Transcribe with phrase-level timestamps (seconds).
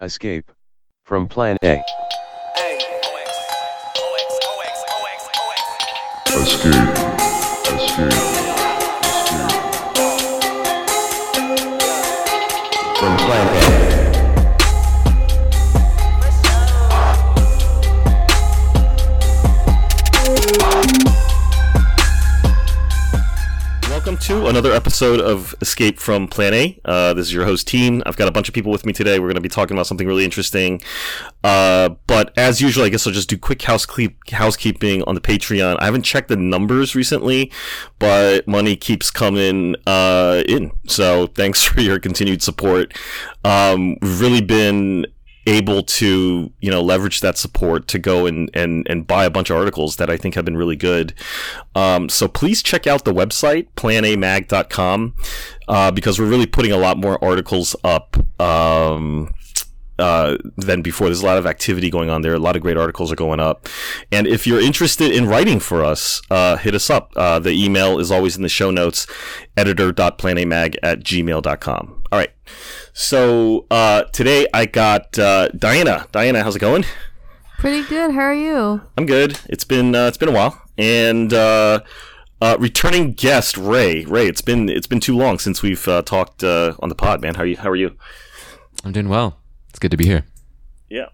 [0.00, 0.52] Escape
[1.04, 1.82] from Plan A.
[6.28, 6.74] Escape.
[7.66, 8.27] Escape.
[24.28, 26.78] To another episode of Escape from Plan A.
[26.84, 28.02] Uh, this is your host, Team.
[28.04, 29.18] I've got a bunch of people with me today.
[29.18, 30.82] We're going to be talking about something really interesting.
[31.42, 35.78] Uh, but as usual, I guess I'll just do quick housekeep- housekeeping on the Patreon.
[35.80, 37.50] I haven't checked the numbers recently,
[37.98, 40.72] but money keeps coming uh, in.
[40.86, 42.94] So thanks for your continued support.
[43.46, 45.06] Um, we've really been
[45.48, 49.50] able to you know leverage that support to go and and and buy a bunch
[49.50, 51.14] of articles that I think have been really good.
[51.74, 55.14] Um, so please check out the website planamag.com
[55.68, 58.16] uh, because we're really putting a lot more articles up.
[58.40, 59.34] Um,
[59.98, 61.08] uh, than before.
[61.08, 62.34] There's a lot of activity going on there.
[62.34, 63.68] A lot of great articles are going up.
[64.12, 67.12] And if you're interested in writing for us, uh, hit us up.
[67.16, 69.08] Uh, the email is always in the show notes,
[69.56, 72.02] editor.planamag at gmail.com.
[72.12, 72.30] All right.
[72.98, 76.08] So uh, today I got uh, Diana.
[76.10, 76.84] Diana, how's it going?
[77.56, 78.10] Pretty good.
[78.10, 78.80] How are you?
[78.98, 79.38] I'm good.
[79.48, 81.82] It's been uh, it's been a while, and uh,
[82.40, 84.04] uh, returning guest Ray.
[84.04, 87.22] Ray, it's been it's been too long since we've uh, talked uh, on the pod,
[87.22, 87.36] man.
[87.36, 87.56] How are you?
[87.56, 87.96] How are you?
[88.82, 89.38] I'm doing well.
[89.70, 90.24] It's good to be here.
[90.90, 91.06] Yeah.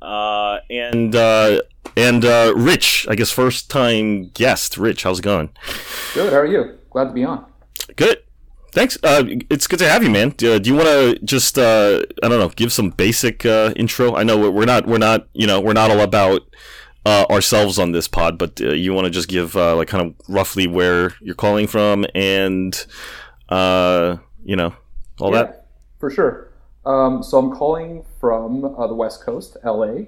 [0.00, 1.60] Uh, and uh,
[1.98, 4.78] and uh, Rich, I guess first time guest.
[4.78, 5.50] Rich, how's it going?
[6.14, 6.32] Good.
[6.32, 6.78] How are you?
[6.88, 7.44] Glad to be on.
[7.94, 8.22] Good.
[8.76, 8.98] Thanks.
[9.02, 10.34] Uh, it's good to have you, man.
[10.36, 14.14] Do, do you want to just uh, I don't know, give some basic uh, intro?
[14.14, 16.42] I know we're not we're not you know we're not all about
[17.06, 20.06] uh, ourselves on this pod, but uh, you want to just give uh, like kind
[20.06, 22.84] of roughly where you're calling from and
[23.48, 24.74] uh, you know
[25.20, 25.68] all yeah, that.
[25.98, 26.52] for sure.
[26.84, 30.04] Um, so I'm calling from uh, the West Coast, LA.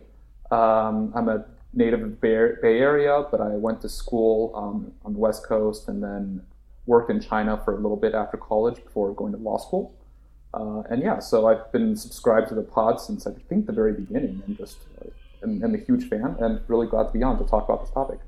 [0.51, 5.15] Um, I'm a native of Bay, Bay Area, but I went to school um, on
[5.15, 6.43] the West Coast and then
[6.89, 9.95] worked in China for a little bit after college before going to law school.
[10.55, 13.93] Uh, and yeah, so I've been subscribed to the pod since I think the very
[13.93, 15.11] beginning, and just uh,
[15.45, 18.19] am, a huge fan, and really glad to be on to talk about this topic.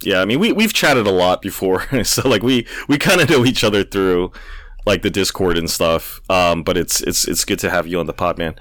[0.00, 3.28] Yeah, I mean we we've chatted a lot before, so like we we kind of
[3.28, 4.32] know each other through
[4.86, 6.20] like the Discord and stuff.
[6.30, 8.54] Um, but it's it's it's good to have you on the pod, man.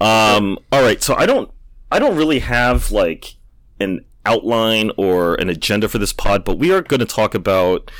[0.00, 1.50] Um, all right, so I don't
[1.92, 3.34] I don't really have like
[3.78, 7.90] an outline or an agenda for this pod, but we are going to talk about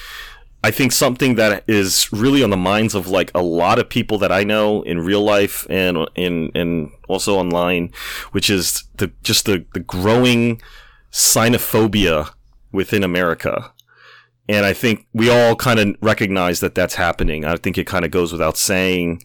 [0.62, 4.18] I think something that is really on the minds of like a lot of people
[4.18, 7.92] that I know in real life and in and also online,
[8.32, 10.60] which is the just the the growing
[11.12, 12.30] xenophobia
[12.72, 13.72] within America.
[14.48, 17.44] And I think we all kind of recognize that that's happening.
[17.44, 19.22] I think it kind of goes without saying.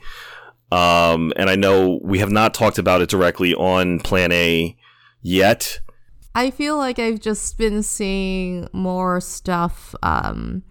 [0.71, 4.75] Um, and I know we have not talked about it directly on Plan A
[5.21, 5.79] yet.
[6.35, 10.63] I feel like I've just been seeing more stuff, um,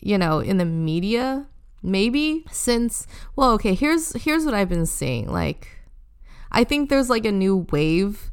[0.00, 1.46] you know, in the media.
[1.82, 3.06] Maybe since
[3.36, 3.74] well, okay.
[3.74, 5.32] Here's here's what I've been seeing.
[5.32, 5.68] Like,
[6.52, 8.30] I think there's like a new wave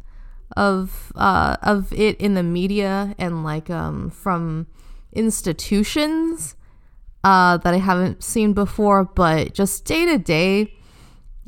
[0.58, 4.68] of uh, of it in the media and like um, from
[5.14, 6.56] institutions
[7.24, 10.74] uh, that I haven't seen before, but just day to day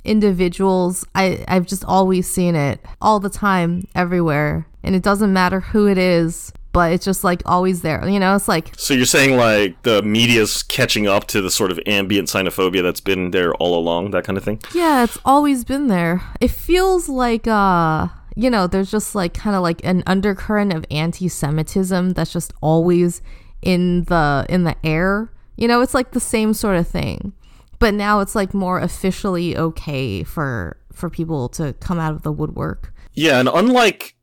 [0.03, 4.68] individuals, I, I've just always seen it all the time, everywhere.
[4.84, 8.07] And it doesn't matter who it is, but it's just like always there.
[8.07, 11.72] You know, it's like, So you're saying like the media's catching up to the sort
[11.72, 14.59] of ambient xenophobia that's been there all along, that kind of thing?
[14.74, 16.22] yeah, it's always been there.
[16.40, 20.85] It feels like, uh, you know, there's just like kind of like an undercurrent of
[20.91, 23.22] anti Semitism that's just always
[23.62, 25.31] in the in the air.
[25.57, 27.34] You know, it's like the same sort of thing.
[27.80, 32.31] But now it's like more officially okay for for people to come out of the
[32.31, 32.94] woodwork.
[33.13, 34.16] Yeah, and unlike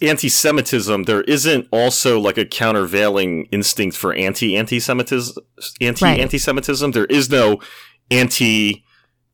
[0.00, 5.42] anti-Semitism, there isn't also like a countervailing instinct for anti-anti-Semitism.
[5.80, 6.92] Anti-anti-Semitism.
[6.92, 7.60] There is no
[8.10, 8.84] anti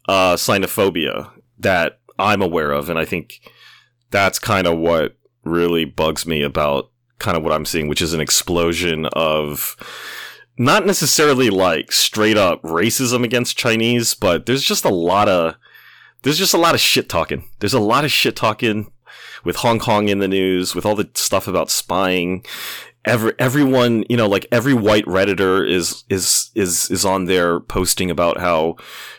[0.09, 3.41] uh, xenophobia that I'm aware of, and I think
[4.11, 8.13] that's kind of what really bugs me about kind of what I'm seeing, which is
[8.13, 9.77] an explosion of
[10.59, 15.57] not necessarily like straight up racism against Chinese, but there's just a lot of
[16.23, 17.49] there's just a lot of shit talking.
[17.61, 18.91] There's a lot of shit talking
[19.47, 22.45] with Hong Kong in the news, with all the stuff about spying.
[23.05, 28.11] Every everyone, you know, like every white redditor is is is is on there posting
[28.11, 28.77] about how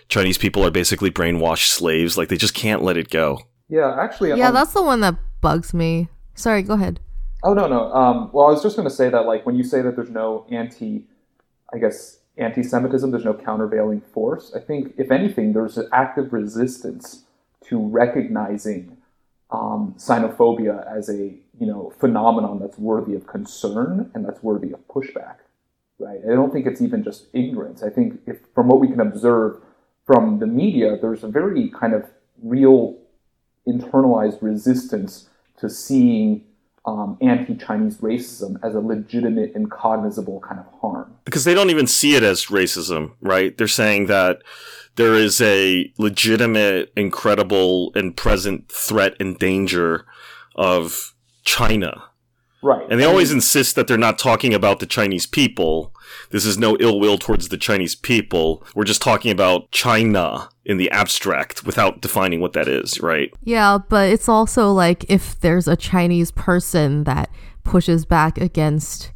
[0.09, 2.17] Chinese people are basically brainwashed slaves.
[2.17, 3.39] Like they just can't let it go.
[3.69, 6.09] Yeah, actually, Yeah, um, that's the one that bugs me.
[6.35, 6.99] Sorry, go ahead.
[7.43, 7.91] Oh no, no.
[7.93, 10.09] Um, well, I was just going to say that, like, when you say that there's
[10.09, 11.05] no anti,
[11.73, 14.53] I guess, anti-Semitism, there's no countervailing force.
[14.55, 17.23] I think, if anything, there's an active resistance
[17.65, 18.96] to recognizing
[19.49, 24.85] um, xenophobia as a you know phenomenon that's worthy of concern and that's worthy of
[24.87, 25.37] pushback.
[25.99, 26.19] Right?
[26.29, 27.81] I don't think it's even just ignorance.
[27.81, 29.59] I think if from what we can observe
[30.05, 32.05] from the media, there's a very kind of
[32.41, 32.97] real
[33.67, 35.29] internalized resistance
[35.59, 36.43] to seeing
[36.87, 41.13] um, anti-Chinese racism as a legitimate and cognizable kind of harm.
[41.25, 43.57] because they don't even see it as racism, right?
[43.57, 44.41] They're saying that
[44.95, 50.05] there is a legitimate, incredible, and present threat and danger
[50.55, 51.13] of
[51.43, 52.05] China.
[52.61, 52.85] Right.
[52.89, 55.93] And they I always mean, insist that they're not talking about the Chinese people.
[56.31, 58.63] This is no ill will towards the Chinese people.
[58.75, 63.31] We're just talking about China in the abstract without defining what that is, right?
[63.43, 67.29] Yeah, but it's also like if there's a Chinese person that
[67.63, 69.11] pushes back against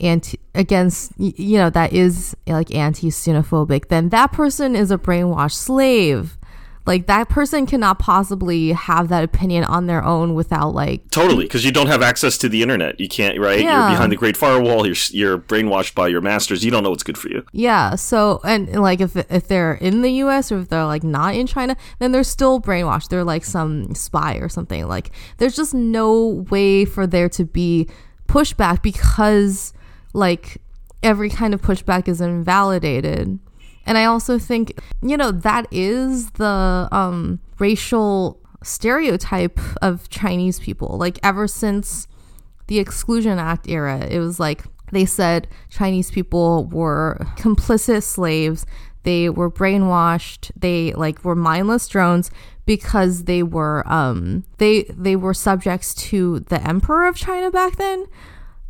[0.00, 6.38] anti against you know that is like anti-xenophobic, then that person is a brainwashed slave.
[6.86, 11.64] Like that person cannot possibly have that opinion on their own without like Totally, because
[11.64, 13.00] you don't have access to the internet.
[13.00, 13.60] You can't, right?
[13.60, 13.88] Yeah.
[13.88, 14.86] You're behind the Great Firewall.
[14.86, 16.64] You're you're brainwashed by your masters.
[16.64, 17.44] You don't know what's good for you.
[17.52, 17.94] Yeah.
[17.94, 20.52] So and, and, like if if they're in the U.S.
[20.52, 23.08] or if they're like not in China, then they're still brainwashed.
[23.08, 24.86] They're like some spy or something.
[24.86, 27.88] Like there's just no way for there to be
[28.28, 29.72] pushback because
[30.12, 30.60] like
[31.02, 33.38] every kind of pushback is invalidated.
[33.86, 40.96] And I also think you know that is the um, racial stereotype of Chinese people.
[40.98, 42.06] Like ever since
[42.66, 48.66] the Exclusion Act era, it was like they said Chinese people were complicit slaves.
[49.02, 50.50] They were brainwashed.
[50.56, 52.30] They like were mindless drones
[52.66, 58.06] because they were um they they were subjects to the emperor of China back then.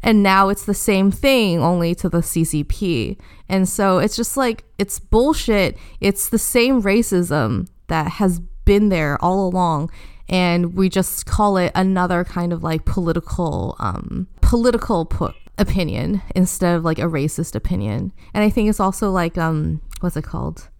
[0.05, 3.19] And now it's the same thing only to the CCP.
[3.49, 5.79] And so it's just like it's bullshit.
[5.99, 9.91] It's the same racism that has been there all along
[10.29, 16.75] and we just call it another kind of like political um political pu- opinion instead
[16.75, 20.71] of like a racist opinion and i think it's also like um what's it called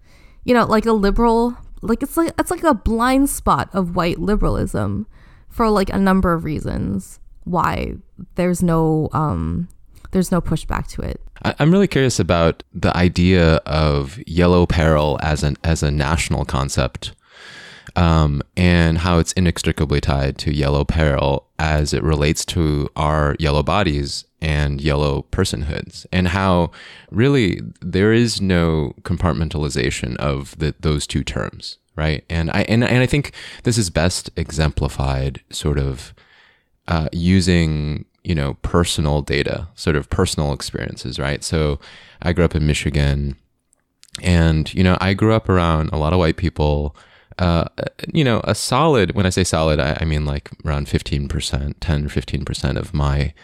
[0.45, 4.19] you know like a liberal like it's like it's like a blind spot of white
[4.19, 5.07] liberalism
[5.51, 7.95] for like a number of reasons why
[8.35, 9.69] there's no um
[10.11, 15.43] there's no pushback to it I'm really curious about the idea of yellow peril as
[15.43, 17.13] an as a national concept,
[17.97, 23.63] um, and how it's inextricably tied to yellow peril as it relates to our yellow
[23.63, 26.71] bodies and yellow personhoods, and how
[27.11, 32.25] really there is no compartmentalization of the, those two terms, right?
[32.31, 33.33] And I and, and I think
[33.65, 36.15] this is best exemplified sort of
[36.89, 41.45] uh, using you know personal data, sort of personal experiences, right?
[41.45, 41.79] So
[42.23, 43.37] I grew up in Michigan,
[44.23, 46.97] and you know I grew up around a lot of white people.
[47.37, 47.65] Uh,
[48.13, 49.17] you know, a solid.
[49.17, 52.79] When I say solid, I, I mean like around fifteen percent, ten or fifteen percent
[52.79, 53.35] of my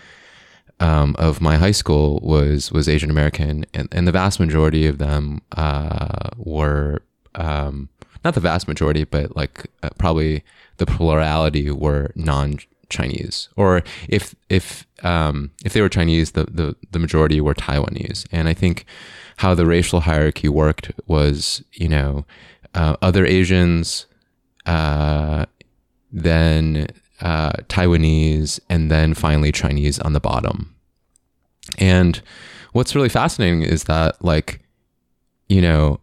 [0.81, 4.99] um, of my high school was was Asian American, and, and the vast majority of
[4.99, 7.03] them uh, were
[7.35, 7.89] um,
[8.25, 10.43] not the vast majority, but like uh, probably
[10.79, 12.59] the plurality were non
[12.91, 18.27] Chinese, or if if um, if they were Chinese, the, the the majority were Taiwanese.
[18.33, 18.85] And I think
[19.37, 22.27] how the racial hierarchy worked was, you know,
[22.75, 24.07] uh, other Asians,
[24.67, 25.47] uh,
[26.13, 26.89] then
[27.21, 30.75] uh, Taiwanese, and then finally Chinese on the bottom.
[31.79, 32.21] And
[32.73, 34.61] what's really fascinating is that, like,
[35.49, 36.01] you know,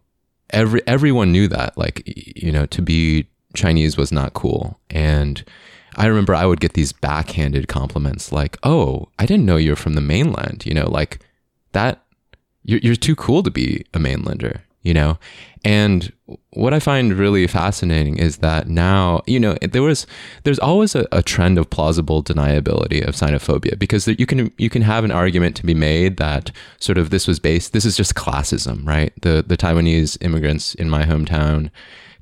[0.50, 4.78] every everyone knew that, like, you know, to be Chinese was not cool.
[4.90, 5.44] And
[5.98, 9.94] I remember I would get these backhanded compliments, like, "Oh, I didn't know you're from
[9.94, 11.18] the mainland," you know, like
[11.72, 12.04] that.
[12.64, 15.18] You're you're too cool to be a mainlander, you know.
[15.64, 16.12] And
[16.50, 20.06] what I find really fascinating is that now, you know, there was
[20.44, 24.82] there's always a, a trend of plausible deniability of xenophobia because you can you can
[24.82, 28.14] have an argument to be made that sort of this was based this is just
[28.14, 29.12] classism, right?
[29.22, 31.70] The the Taiwanese immigrants in my hometown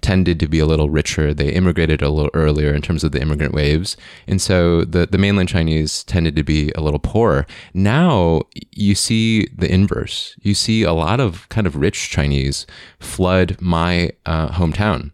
[0.01, 1.35] tended to be a little richer.
[1.35, 3.97] They immigrated a little earlier in terms of the immigrant waves.
[4.27, 7.47] And so the, the mainland Chinese tended to be a little poorer.
[7.75, 10.37] Now you see the inverse.
[10.41, 12.67] You see a lot of kind of rich Chinese
[13.01, 15.13] flood my uh, hometown.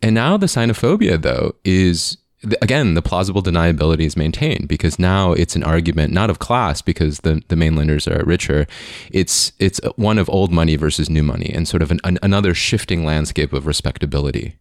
[0.00, 2.18] And now the xenophobia, though, is
[2.62, 7.20] again the plausible deniability is maintained because now it's an argument not of class because
[7.20, 8.66] the, the mainlanders are richer.
[9.10, 12.54] It's it's one of old money versus new money and sort of an, an, another
[12.54, 14.56] shifting landscape of respectability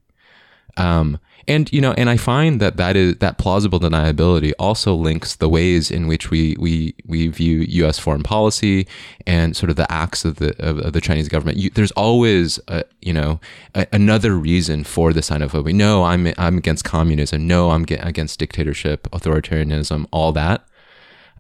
[0.78, 1.20] um,
[1.50, 5.48] and you know, and I find that that is that plausible deniability also links the
[5.48, 7.98] ways in which we we we view U.S.
[7.98, 8.86] foreign policy
[9.26, 11.58] and sort of the acts of the of, of the Chinese government.
[11.58, 13.40] You, there's always a, you know
[13.76, 15.74] a, another reason for the Sinophobia.
[15.74, 17.48] No, I'm I'm against communism.
[17.48, 20.68] No, I'm against dictatorship, authoritarianism, all that.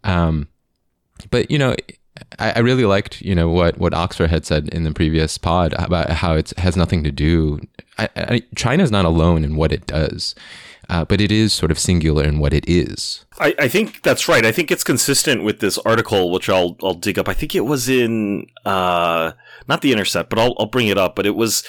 [0.06, 0.48] Um,
[1.30, 1.76] but you know,
[2.40, 5.74] I, I, really liked, you know, what, what Oxford had said in the previous pod
[5.78, 7.60] about how it has nothing to do.
[8.56, 10.36] China is not alone in what it does,
[10.90, 13.26] uh, but it is sort of singular in what it is.
[13.40, 14.46] I, I, think that's right.
[14.46, 17.28] I think it's consistent with this article, which I'll I'll dig up.
[17.28, 19.34] I think it was in uh,
[19.68, 21.16] not the Intercept, but I'll I'll bring it up.
[21.16, 21.64] But it was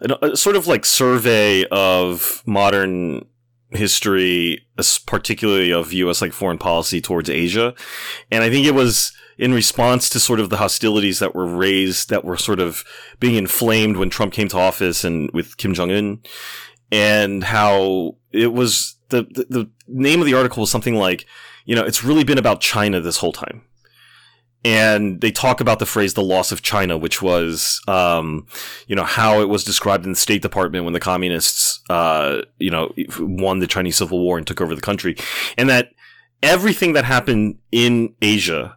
[0.00, 3.26] a, a sort of like survey of modern
[3.70, 4.66] history,
[5.06, 6.22] particularly of U.S.
[6.22, 7.74] like foreign policy towards Asia,
[8.30, 12.10] and I think it was in response to sort of the hostilities that were raised,
[12.10, 12.84] that were sort of
[13.20, 16.22] being inflamed when Trump came to office and with Kim Jong Un,
[16.90, 21.26] and how it was the, the, the name of the article was something like,
[21.64, 23.62] you know, it's really been about China this whole time.
[24.64, 28.46] And they talk about the phrase "the loss of China," which was, um,
[28.86, 32.70] you know, how it was described in the State Department when the communists, uh, you
[32.70, 35.16] know, won the Chinese Civil War and took over the country,
[35.58, 35.88] and that
[36.44, 38.76] everything that happened in Asia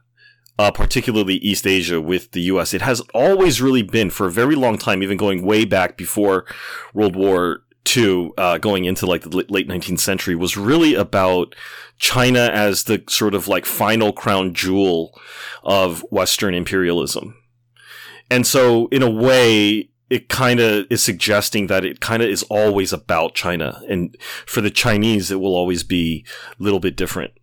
[0.57, 2.73] uh, particularly East Asia with the U.S.
[2.73, 6.45] It has always really been for a very long time, even going way back before
[6.93, 7.61] World War
[7.95, 11.55] II, uh, going into like the late 19th century, was really about
[11.97, 15.19] China as the sort of like final crown jewel
[15.63, 17.35] of Western imperialism.
[18.31, 22.43] And so, in a way, it kind of is suggesting that it kind of is
[22.43, 23.81] always about China.
[23.89, 26.25] And for the Chinese, it will always be
[26.59, 27.33] a little bit different.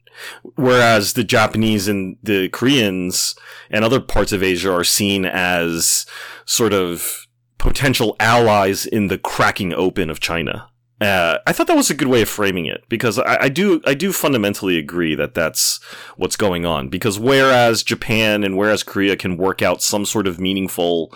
[0.57, 3.35] Whereas the Japanese and the Koreans
[3.71, 6.07] and other parts of Asia are seen as
[6.45, 7.26] sort of
[7.59, 10.69] potential allies in the cracking open of China.
[11.00, 13.81] Uh, I thought that was a good way of framing it because I, I, do
[13.85, 15.81] I do fundamentally agree that that's
[16.17, 16.88] what's going on.
[16.88, 21.12] Because whereas Japan and whereas Korea can work out some sort of meaningful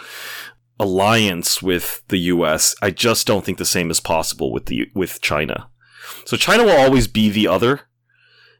[0.80, 5.20] alliance with the U.S., I just don't think the same is possible with the with
[5.20, 5.68] China.
[6.24, 7.82] So China will always be the other,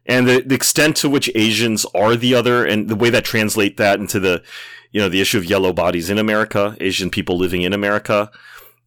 [0.08, 3.76] and the, the extent to which Asians are the other, and the way that translate
[3.76, 4.42] that into the,
[4.92, 8.30] you know, the issue of yellow bodies in America, Asian people living in America,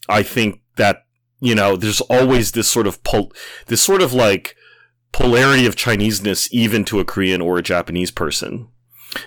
[0.08, 1.04] I think that
[1.40, 3.32] you know, there's always this sort of pol-
[3.68, 4.56] this sort of like
[5.12, 8.68] polarity of Chineseness even to a Korean or a Japanese person,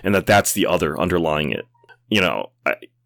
[0.03, 1.65] and that that's the other underlying it.
[2.09, 2.51] You know,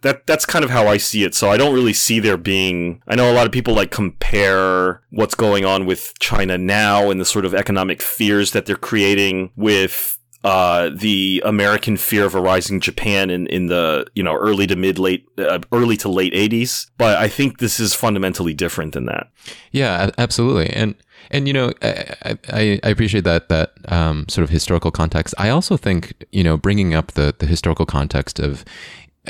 [0.08, 1.36] that that's kind of how I see it.
[1.36, 3.04] So I don't really see there being.
[3.08, 7.20] I know a lot of people like compare what's going on with China now and
[7.20, 12.42] the sort of economic fears that they're creating with uh, the American fear of a
[12.42, 16.34] rising Japan in, in the you know early to mid late uh, early to late
[16.34, 16.90] 80s.
[16.98, 19.28] But I think this is fundamentally different than that.
[19.72, 20.70] Yeah, absolutely.
[20.70, 20.96] And
[21.32, 25.36] and you know I, I, I appreciate that that um, sort of historical context.
[25.38, 28.64] I also think you know bringing up the the historical context of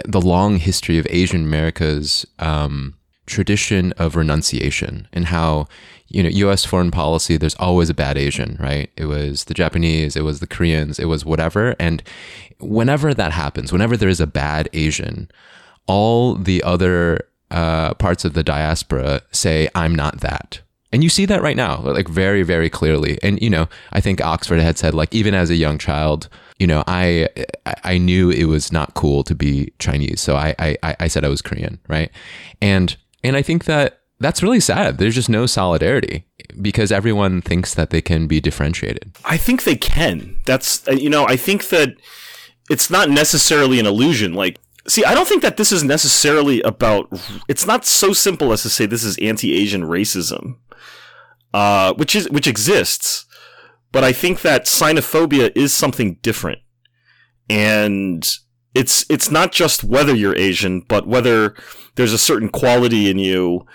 [0.05, 5.67] the long history of Asian America's um, tradition of renunciation and how
[6.07, 6.65] you know U.S.
[6.65, 7.37] foreign policy.
[7.37, 8.89] There's always a bad Asian, right?
[8.95, 11.75] It was the Japanese, it was the Koreans, it was whatever.
[11.79, 12.01] And
[12.59, 15.29] whenever that happens, whenever there is a bad Asian,
[15.85, 20.61] all the other uh, parts of the diaspora say, "I'm not that."
[20.91, 23.19] And you see that right now, like very, very clearly.
[23.21, 26.67] And you know, I think Oxford had said, like, even as a young child, you
[26.67, 27.29] know, I
[27.83, 31.29] I knew it was not cool to be Chinese, so I I, I said I
[31.29, 32.11] was Korean, right?
[32.61, 34.97] And and I think that that's really sad.
[34.97, 36.25] There's just no solidarity
[36.59, 39.15] because everyone thinks that they can be differentiated.
[39.25, 40.39] I think they can.
[40.45, 41.95] That's uh, you know, I think that
[42.69, 44.33] it's not necessarily an illusion.
[44.33, 47.11] Like See, I don't think that this is necessarily about.
[47.49, 50.55] It's not so simple as to say this is anti-Asian racism,
[51.53, 53.25] uh, which is which exists.
[53.97, 56.59] But I think that xenophobia is something different.
[57.49, 58.29] And
[58.75, 61.55] it's it's not just whether you're Asian, but whether
[61.95, 63.65] there's a certain quality in you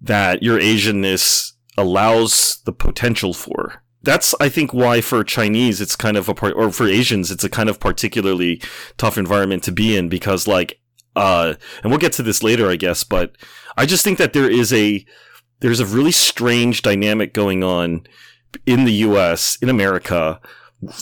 [0.00, 3.84] that your Asianness allows the potential for.
[4.02, 7.44] That's I think why for Chinese it's kind of a part or for Asians it's
[7.44, 8.60] a kind of particularly
[8.96, 10.80] tough environment to be in because like
[11.14, 11.54] uh
[11.84, 13.36] and we'll get to this later I guess, but
[13.76, 15.06] I just think that there is a
[15.60, 18.08] there's a really strange dynamic going on
[18.66, 20.40] in the US, in America,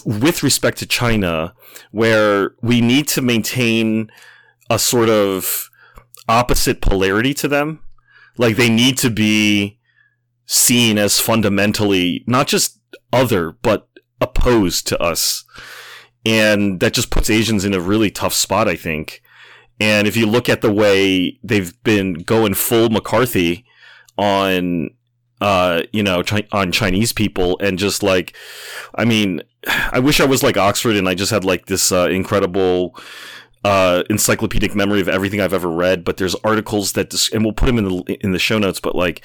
[0.05, 1.55] with respect to China,
[1.91, 4.11] where we need to maintain
[4.71, 5.71] a sort of
[6.29, 7.81] opposite polarity to them.
[8.37, 9.79] Like they need to be
[10.47, 12.81] seen as fundamentally not just
[13.13, 13.89] other, but
[14.21, 15.45] opposed to us.
[16.25, 19.23] And that just puts Asians in a really tough spot, I think.
[19.79, 23.65] And if you look at the way they've been going full McCarthy
[24.17, 24.91] on
[25.41, 28.35] uh, you know, chi- on Chinese people, and just like,
[28.95, 32.09] I mean, I wish I was like Oxford and I just had like this uh,
[32.11, 32.97] incredible
[33.65, 36.05] uh, encyclopedic memory of everything I've ever read.
[36.05, 38.81] But there's articles that, dis- and we'll put them in the in the show notes.
[38.81, 39.25] But like,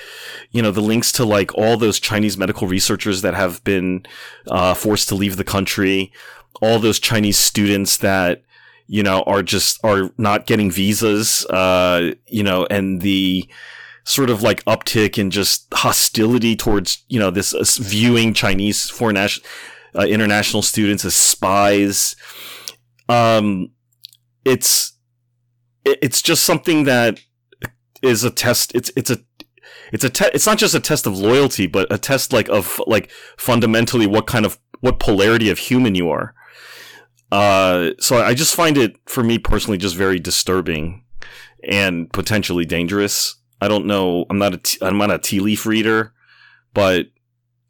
[0.49, 4.05] you know, the links to like all those Chinese medical researchers that have been
[4.47, 6.11] uh, forced to leave the country,
[6.61, 8.41] all those Chinese students that
[8.87, 13.47] you know are just are not getting visas, uh, you know, and the
[14.03, 19.15] sort of like uptick in just hostility towards you know this uh, viewing Chinese foreign
[19.15, 19.47] national
[19.95, 22.15] uh, international students as spies.
[23.09, 23.71] Um,
[24.45, 24.97] it's
[25.85, 27.19] it's just something that
[28.01, 28.73] is a test.
[28.75, 29.19] It's it's a
[29.91, 32.81] it's a te- it's not just a test of loyalty, but a test like of
[32.87, 36.33] like fundamentally what kind of what polarity of human you are.
[37.31, 41.05] Uh, so I just find it for me personally just very disturbing
[41.63, 43.35] and potentially dangerous.
[43.61, 44.25] I don't know.
[44.29, 46.13] I'm not a t- I'm not a tea leaf reader,
[46.73, 47.07] but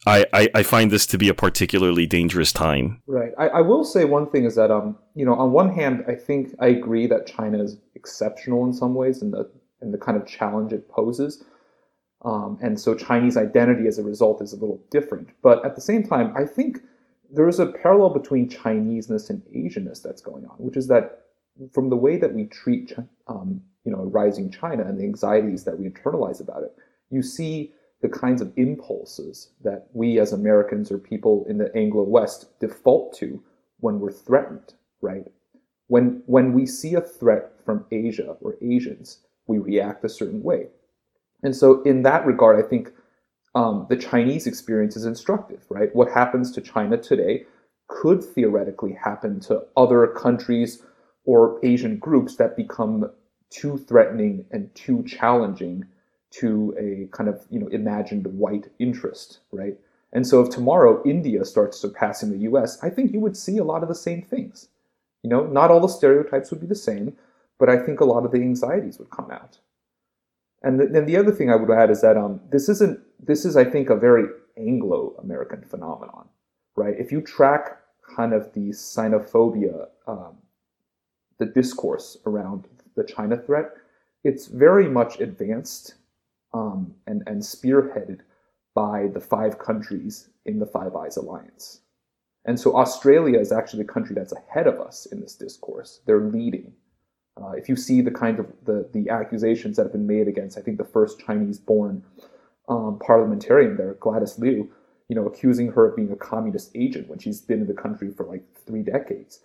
[0.08, 3.02] I, I I find this to be a particularly dangerous time.
[3.06, 3.34] Right.
[3.38, 6.16] I, I will say one thing is that um you know on one hand I
[6.16, 10.18] think I agree that China is exceptional in some ways and the in the kind
[10.18, 11.44] of challenge it poses,
[12.24, 15.30] um, and so Chinese identity as a result is a little different.
[15.42, 16.78] But at the same time, I think
[17.32, 21.24] there is a parallel between Chineseness and Asianness that's going on, which is that
[21.74, 22.94] from the way that we treat
[23.28, 26.76] um, you know rising China and the anxieties that we internalize about it,
[27.10, 32.04] you see the kinds of impulses that we as Americans or people in the Anglo
[32.04, 33.42] West default to
[33.80, 35.26] when we're threatened, right?
[35.88, 40.68] When when we see a threat from Asia or Asians, we react a certain way.
[41.44, 42.92] And so in that regard, I think
[43.56, 45.94] um, the Chinese experience is instructive, right?
[45.94, 47.46] What happens to China today
[47.88, 50.84] could theoretically happen to other countries
[51.26, 53.12] or Asian groups that become
[53.52, 55.86] too threatening and too challenging
[56.32, 59.78] to a kind of you know imagined white interest, right?
[60.14, 63.64] And so if tomorrow India starts surpassing the US, I think you would see a
[63.64, 64.70] lot of the same things.
[65.24, 67.16] You know, not all the stereotypes would be the same,
[67.60, 69.60] but I think a lot of the anxieties would come out.
[70.64, 73.46] And th- then the other thing I would add is that um, this isn't this
[73.46, 74.26] is I think a very
[74.58, 76.28] Anglo-American phenomenon,
[76.76, 76.96] right?
[76.98, 77.78] If you track
[78.16, 80.38] kind of the xenophobia, um,
[81.38, 83.72] the discourse around the China threat,
[84.24, 85.96] it's very much advanced
[86.54, 88.20] um, and, and spearheaded
[88.76, 91.82] by the five countries in the Five Eyes Alliance.
[92.46, 96.02] And so Australia is actually the country that's ahead of us in this discourse.
[96.06, 96.74] They're leading.
[97.42, 100.58] Uh, if you see the kind of the, the accusations that have been made against,
[100.58, 102.04] I think the first Chinese-born
[102.68, 104.70] um, parliamentarian there, Gladys Liu,
[105.08, 108.10] you know, accusing her of being a communist agent when she's been in the country
[108.12, 109.42] for like three decades.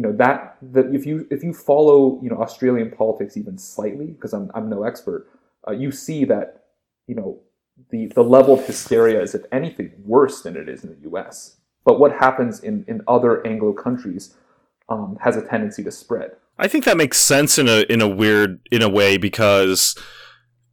[0.00, 4.06] You know that that if you if you follow you know Australian politics even slightly,
[4.06, 5.28] because I'm I'm no expert,
[5.68, 6.64] uh, you see that
[7.06, 7.38] you know
[7.90, 11.58] the the level of hysteria is if anything worse than it is in the U.S.
[11.84, 14.34] But what happens in in other Anglo countries
[14.88, 16.30] um, has a tendency to spread.
[16.58, 19.94] I think that makes sense in a in a weird in a way because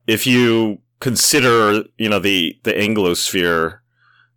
[0.08, 3.80] if you consider you know the the Anglosphere,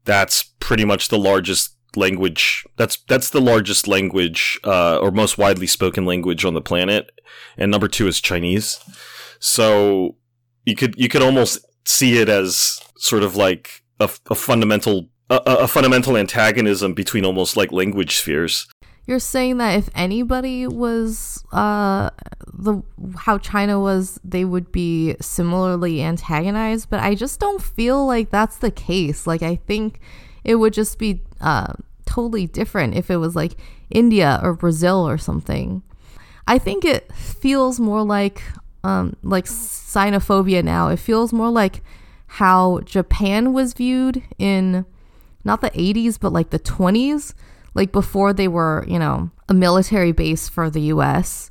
[0.05, 2.66] that's pretty much the largest language.
[2.76, 7.11] That's that's the largest language uh, or most widely spoken language on the planet,
[7.57, 8.81] and number two is Chinese.
[9.38, 10.16] So
[10.64, 15.37] you could you could almost see it as sort of like a, a fundamental a,
[15.46, 18.66] a fundamental antagonism between almost like language spheres.
[19.07, 22.11] You're saying that if anybody was uh
[22.53, 22.83] the
[23.16, 28.59] how China was, they would be similarly antagonized, but I just don't feel like that's
[28.59, 29.26] the case.
[29.26, 30.00] Like I think
[30.44, 31.72] it would just be uh
[32.07, 33.53] totally different if it was like
[33.90, 35.83] India or Brazil or something.
[36.46, 38.42] I think it feels more like
[38.83, 40.88] um like xenophobia now.
[40.88, 41.83] It feels more like
[42.26, 44.85] how Japan was viewed in
[45.44, 47.35] not the 80s but like the 20s
[47.74, 51.50] like before they were, you know, a military base for the US,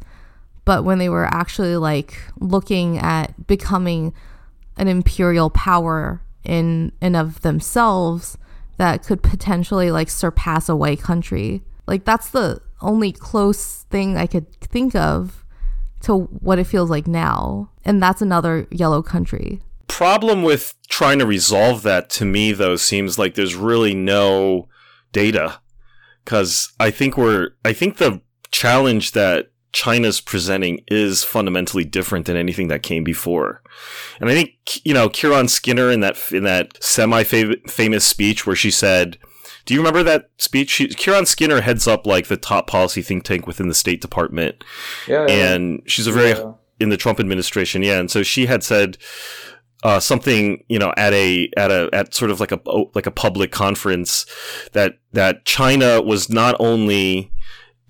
[0.65, 4.13] but when they were actually like looking at becoming
[4.78, 8.38] an imperial power in and of themselves
[8.79, 11.61] that could potentially like surpass a white country.
[11.85, 15.45] Like that's the only close thing I could think of
[16.01, 17.69] to what it feels like now.
[17.83, 19.61] And that's another yellow country.
[19.89, 24.67] problem with trying to resolve that to me though seems like there's really no
[25.11, 25.59] data
[26.23, 32.36] because i think we're i think the challenge that china's presenting is fundamentally different than
[32.36, 33.62] anything that came before
[34.19, 34.51] and i think
[34.84, 39.17] you know kiron skinner in that in that semi famous speech where she said
[39.65, 40.71] do you remember that speech?
[40.71, 44.63] She, Kiron Skinner heads up like the top policy think tank within the State Department,
[45.08, 45.53] Yeah, yeah.
[45.53, 46.53] and she's a very Yeah.
[46.79, 47.99] in the Trump administration, yeah.
[47.99, 48.97] And so she had said,
[49.84, 52.60] uh, something you know at a at a at sort of like a
[52.95, 54.25] like a public conference
[54.73, 57.32] that that China was not only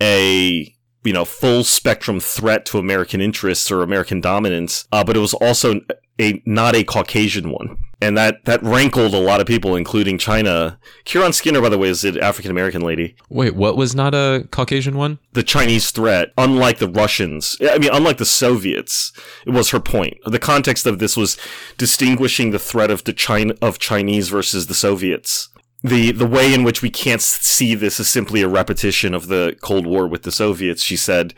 [0.02, 5.20] a you know full spectrum threat to American interests or American dominance, uh, but it
[5.20, 5.82] was also
[6.20, 10.78] a not a Caucasian one, and that that rankled a lot of people, including China.
[11.06, 13.16] Kiron Skinner, by the way, is an African American lady.
[13.30, 15.20] Wait, what was not a Caucasian one?
[15.34, 19.14] The Chinese threat, unlike the Russians, I mean, unlike the Soviets,
[19.46, 20.18] it was her point.
[20.26, 21.38] The context of this was
[21.78, 25.50] distinguishing the threat of the China of Chinese versus the Soviets
[25.84, 29.58] the the way in which we can't see this is simply a repetition of the
[29.62, 30.84] Cold War with the Soviets.
[30.84, 31.34] She said,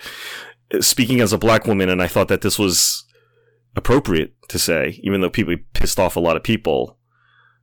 [0.80, 3.06] speaking as a black woman, and I thought that this was
[3.75, 6.97] appropriate to say, even though people pissed off a lot of people.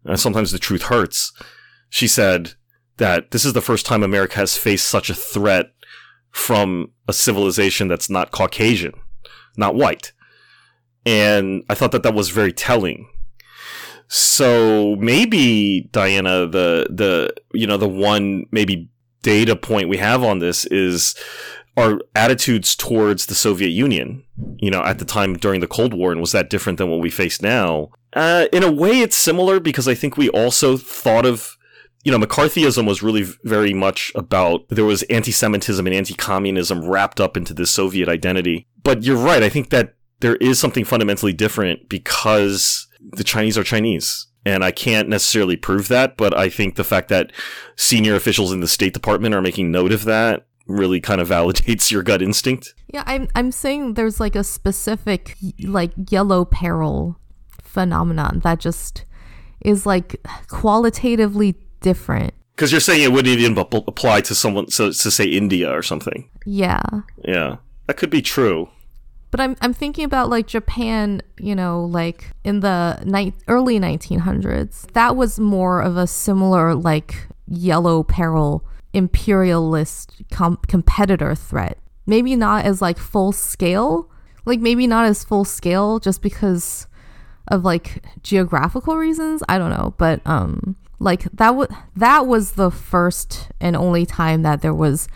[0.04, 1.32] And sometimes the truth hurts.
[1.90, 2.54] She said
[2.98, 5.72] that this is the first time America has faced such a threat
[6.30, 8.92] from a civilization that's not Caucasian,
[9.56, 10.12] not white.
[11.04, 13.08] And I thought that that was very telling
[14.08, 18.90] so maybe Diana, the the you know the one maybe
[19.22, 21.14] data point we have on this is
[21.76, 24.24] our attitudes towards the Soviet Union.
[24.58, 27.00] You know, at the time during the Cold War, and was that different than what
[27.00, 27.90] we face now?
[28.14, 31.58] Uh, in a way, it's similar because I think we also thought of
[32.04, 37.36] you know, McCarthyism was really very much about there was anti-Semitism and anti-communism wrapped up
[37.36, 38.66] into this Soviet identity.
[38.82, 39.42] But you're right.
[39.42, 44.26] I think that there is something fundamentally different because the Chinese are Chinese.
[44.44, 47.32] And I can't necessarily prove that, but I think the fact that
[47.76, 51.90] senior officials in the State Department are making note of that really kind of validates
[51.90, 52.74] your gut instinct.
[52.92, 57.18] Yeah, I'm I'm saying there's like a specific like yellow peril
[57.62, 59.04] phenomenon that just
[59.60, 62.34] is like qualitatively different.
[62.54, 66.28] Because you're saying it wouldn't even apply to someone, so to say India or something.
[66.44, 66.82] Yeah.
[67.24, 67.56] Yeah,
[67.86, 68.68] that could be true.
[69.30, 74.90] But I'm I'm thinking about like Japan, you know, like in the ni- early 1900s.
[74.92, 81.78] That was more of a similar like yellow peril imperialist com- competitor threat.
[82.06, 84.10] Maybe not as like full scale,
[84.46, 86.86] like maybe not as full scale just because
[87.48, 89.42] of like geographical reasons.
[89.48, 94.42] I don't know, but um like that was that was the first and only time
[94.42, 95.06] that there was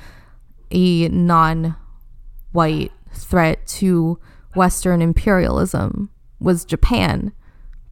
[0.71, 4.19] a non-white threat to
[4.55, 7.33] Western imperialism was Japan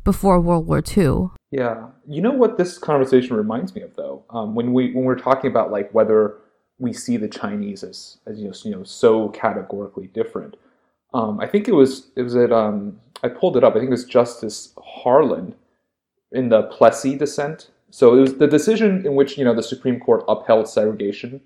[0.04, 1.30] before World War II.
[1.50, 5.18] Yeah, you know what this conversation reminds me of, though, um, when we when we're
[5.18, 6.36] talking about like whether
[6.78, 10.56] we see the Chinese as as you know, you know so categorically different.
[11.12, 13.74] Um, I think it was it was at um, I pulled it up.
[13.74, 15.54] I think it was Justice Harlan
[16.32, 17.70] in the Plessy dissent.
[17.90, 21.40] So it was the decision in which you know the Supreme Court upheld segregation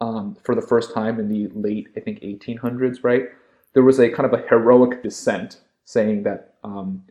[0.00, 3.24] um, for the first time in the late, I think, 1800s, right?
[3.72, 7.04] There was a kind of a heroic dissent saying that, um,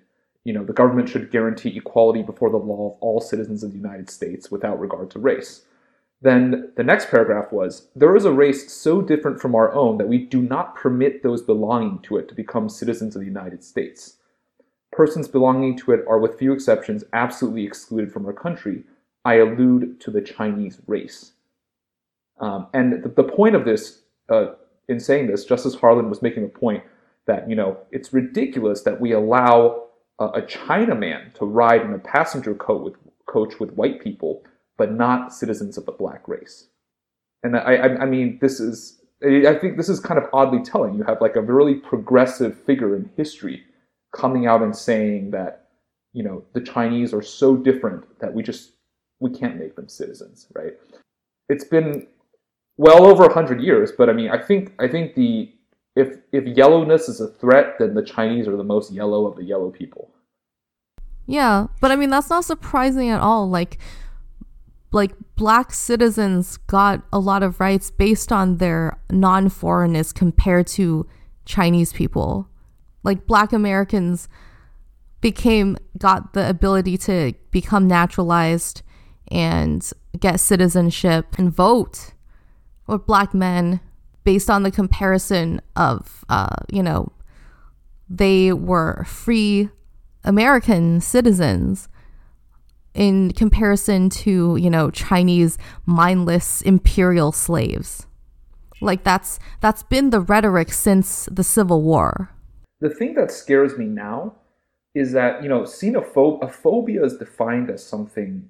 [0.44, 3.78] you know, the government should guarantee equality before the law of all citizens of the
[3.78, 5.64] United States without regard to race.
[6.22, 10.08] Then the next paragraph was There is a race so different from our own that
[10.08, 14.18] we do not permit those belonging to it to become citizens of the United States.
[14.92, 18.84] Persons belonging to it are, with few exceptions, absolutely excluded from our country.
[19.26, 21.34] I allude to the Chinese race.
[22.40, 24.48] Um, and the, the, point of this, uh,
[24.90, 26.84] in saying this, Justice Harlan was making a point
[27.28, 29.86] that, you know, it's ridiculous that we allow
[30.20, 32.96] a Chinaman to ride in a passenger coach with,
[33.26, 34.44] coach with white people,
[34.78, 36.68] but not citizens of the black race.
[37.44, 40.96] And I, I, I mean, this is, I think this is kind of oddly telling.
[40.96, 43.64] You have like a really progressive figure in history
[44.16, 45.68] coming out and saying that,
[46.14, 48.72] you know, the Chinese are so different that we just,
[49.20, 50.74] we can't make them citizens, right?
[51.50, 52.08] It's been
[52.78, 55.52] well over 100 years but i mean i think i think the
[55.96, 59.44] if if yellowness is a threat then the chinese are the most yellow of the
[59.44, 60.12] yellow people.
[61.28, 63.78] Yeah but i mean that's not surprising at all like
[64.92, 71.06] like black citizens got a lot of rights based on their non-foreignness compared to
[71.46, 72.48] chinese people.
[73.04, 74.28] Like black americans
[75.22, 78.84] became got the ability to become naturalized
[79.30, 82.14] and get citizenship and vote
[82.88, 83.80] or black men
[84.24, 87.12] based on the comparison of, uh, you know,
[88.10, 89.70] they were free
[90.24, 91.88] American citizens
[92.94, 98.08] in comparison to, you know, Chinese mindless imperial slaves.
[98.82, 102.30] Like that's that's been the rhetoric since the Civil War.
[102.82, 104.36] The thing that scares me now
[104.94, 108.50] is that, you know, xenophobia phobia is defined as something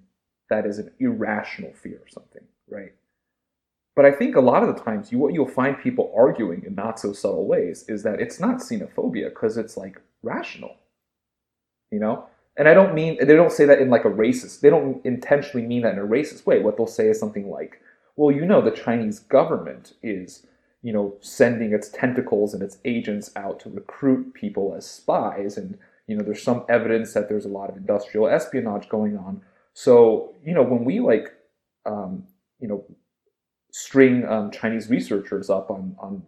[0.49, 2.93] that is an irrational fear or something, right?
[3.95, 6.75] But I think a lot of the times, you, what you'll find people arguing in
[6.75, 10.77] not so subtle ways is that it's not xenophobia because it's like rational.
[11.91, 12.25] you know.
[12.57, 14.61] And I don't mean they don't say that in like a racist.
[14.61, 16.59] They don't intentionally mean that in a racist way.
[16.61, 17.81] What they'll say is something like,
[18.15, 20.45] "Well, you know, the Chinese government is."
[20.81, 25.79] You know, sending its tentacles and its agents out to recruit people as spies, and
[26.07, 29.41] you know, there's some evidence that there's a lot of industrial espionage going on.
[29.73, 31.33] So, you know, when we like,
[31.87, 32.27] um,
[32.59, 32.85] you know,
[33.75, 36.23] string um, Chinese researchers up on on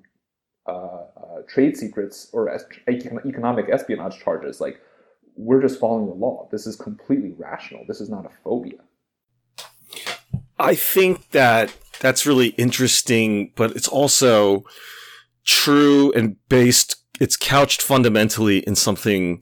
[0.68, 4.82] uh, uh, trade secrets or es- economic espionage charges, like
[5.38, 6.50] we're just following the law.
[6.52, 7.86] This is completely rational.
[7.88, 8.80] This is not a phobia.
[10.60, 14.66] I think that that's really interesting, but it's also
[15.46, 19.42] true and based, it's couched fundamentally in something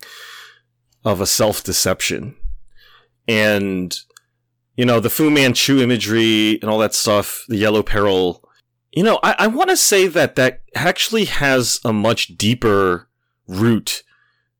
[1.03, 2.35] of a self deception.
[3.27, 3.97] And,
[4.75, 8.45] you know, the Fu Manchu imagery and all that stuff, the yellow peril,
[8.95, 13.09] you know, I, I want to say that that actually has a much deeper
[13.45, 14.03] root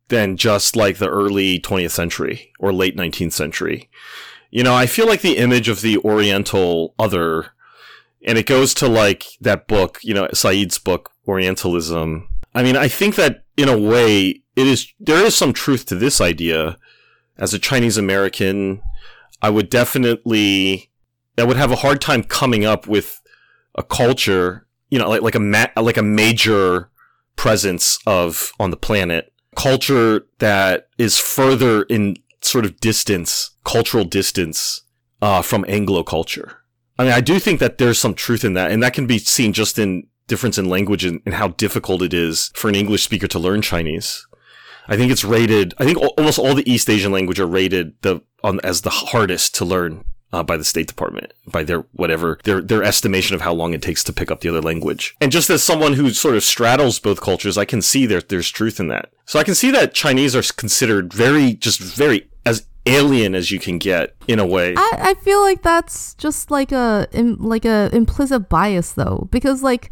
[0.09, 3.89] than just like the early 20th century or late 19th century.
[4.51, 7.47] You know, I feel like the image of the Oriental other,
[8.25, 12.29] and it goes to like that book, you know, Said's book, Orientalism.
[12.53, 15.95] I mean, I think that in a way, it is, there is some truth to
[15.95, 16.77] this idea.
[17.37, 18.81] As a Chinese American,
[19.45, 20.89] I would definitely,
[21.37, 23.21] I would have a hard time coming up with
[23.75, 26.89] a culture, you know, like, like a, ma- like a major
[27.35, 34.81] presence of on the planet culture that is further in sort of distance, cultural distance,
[35.21, 36.63] uh, from Anglo culture.
[36.97, 39.19] I mean, I do think that there's some truth in that, and that can be
[39.19, 43.03] seen just in difference in language and, and how difficult it is for an English
[43.03, 44.25] speaker to learn Chinese.
[44.87, 45.73] I think it's rated.
[45.77, 49.55] I think almost all the East Asian language are rated the on as the hardest
[49.55, 53.53] to learn uh, by the State Department, by their whatever their their estimation of how
[53.53, 55.15] long it takes to pick up the other language.
[55.21, 58.49] And just as someone who sort of straddles both cultures, I can see there there's
[58.49, 59.11] truth in that.
[59.25, 63.59] So I can see that Chinese are considered very just very as alien as you
[63.59, 64.75] can get in a way.
[64.77, 69.89] I, I feel like that's just like a like a implicit bias though because like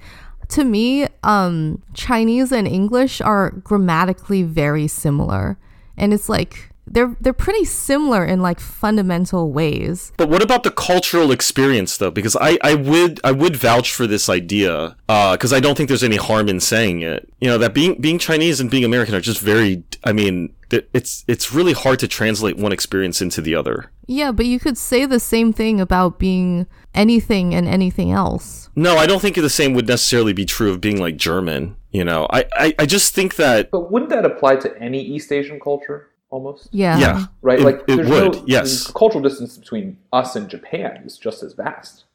[0.50, 5.58] to me um Chinese and English are grammatically very similar
[5.98, 10.12] and it's like they're they're pretty similar in like fundamental ways.
[10.18, 12.12] But what about the cultural experience though?
[12.12, 16.04] Because I, I would I would vouch for this idea because I don't think there's
[16.04, 17.30] any harm in saying it.
[17.40, 19.84] You know that being being Chinese and being American are just very.
[20.04, 23.90] I mean, it's it's really hard to translate one experience into the other.
[24.06, 28.70] Yeah, but you could say the same thing about being anything and anything else.
[28.76, 31.76] No, I don't think the same would necessarily be true of being like German.
[31.92, 35.32] You know, I I, I just think that But wouldn't that apply to any East
[35.32, 36.70] Asian culture almost?
[36.72, 36.98] Yeah.
[37.00, 37.60] yeah, Right?
[37.60, 38.86] It- like it there's would, no yes.
[38.88, 42.06] the cultural distance between us and Japan is just as vast.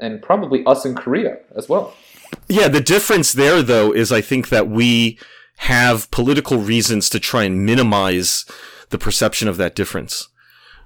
[0.00, 1.94] And probably us and Korea as well.
[2.48, 5.18] Yeah, the difference there though is I think that we
[5.62, 8.44] have political reasons to try and minimize
[8.90, 10.28] the perception of that difference.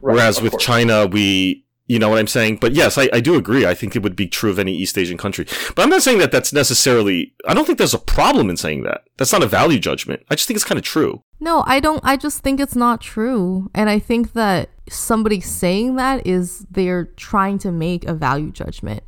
[0.00, 0.64] Right, Whereas with course.
[0.64, 2.56] China, we, you know what I'm saying?
[2.56, 3.66] But yes, I, I do agree.
[3.66, 5.46] I think it would be true of any East Asian country.
[5.74, 8.84] But I'm not saying that that's necessarily, I don't think there's a problem in saying
[8.84, 9.04] that.
[9.16, 10.24] That's not a value judgment.
[10.30, 11.22] I just think it's kind of true.
[11.40, 12.00] No, I don't.
[12.04, 13.70] I just think it's not true.
[13.74, 19.02] And I think that somebody saying that is they're trying to make a value judgment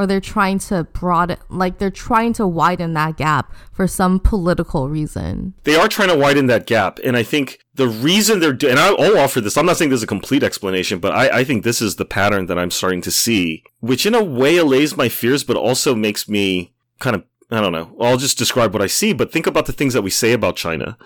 [0.00, 4.88] or they're trying to broaden, like they're trying to widen that gap for some political
[4.88, 5.52] reason.
[5.64, 6.98] They are trying to widen that gap.
[7.04, 10.02] And I think the reason they're doing, and I'll offer this, I'm not saying there's
[10.02, 13.10] a complete explanation, but I, I think this is the pattern that I'm starting to
[13.10, 17.60] see, which in a way allays my fears, but also makes me kind of, I
[17.60, 20.08] don't know, I'll just describe what I see, but think about the things that we
[20.08, 20.96] say about China.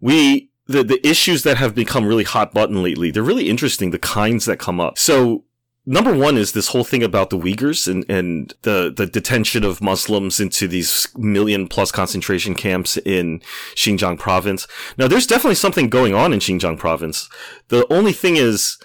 [0.00, 3.98] We, the, the issues that have become really hot button lately, they're really interesting, the
[4.00, 4.98] kinds that come up.
[4.98, 5.44] So,
[5.86, 9.82] number one is this whole thing about the Uyghurs and, and the, the detention of
[9.82, 13.40] Muslims into these million plus concentration camps in
[13.74, 14.66] Xinjiang province.
[14.96, 17.28] Now, there's definitely something going on in Xinjiang province.
[17.68, 18.78] The only thing is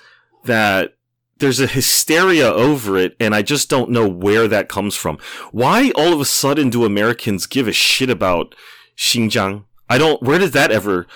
[0.45, 0.95] that
[1.37, 5.17] there's a hysteria over it, and I just don't know where that comes from.
[5.51, 8.55] Why all of a sudden do Americans give a shit about
[8.97, 9.63] Xinjiang?
[9.89, 11.07] I don't, where did that ever,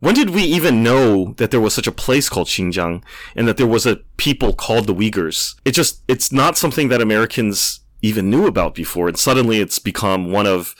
[0.00, 3.02] when did we even know that there was such a place called Xinjiang
[3.34, 5.54] and that there was a people called the Uyghurs?
[5.64, 10.30] It just, it's not something that Americans even knew about before, and suddenly it's become
[10.30, 10.74] one of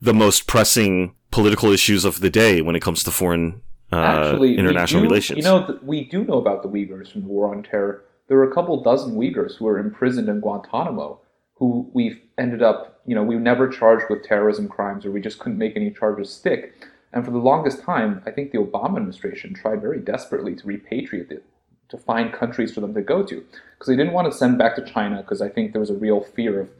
[0.00, 3.60] the most pressing political issues of the day when it comes to foreign
[3.92, 5.36] uh, Actually, international do- relations.
[5.36, 8.04] You know, we do know about the Uyghurs from the War on Terror.
[8.28, 11.20] There were a couple dozen Uyghurs who were imprisoned in Guantanamo,
[11.56, 15.20] who we've ended up, you know, we were never charged with terrorism crimes, or we
[15.20, 16.86] just couldn't make any charges stick.
[17.12, 21.30] And for the longest time, I think the Obama administration tried very desperately to repatriate
[21.30, 21.44] it,
[21.90, 23.44] to find countries for them to go to,
[23.74, 25.94] because they didn't want to send back to China, because I think there was a
[25.94, 26.70] real fear of,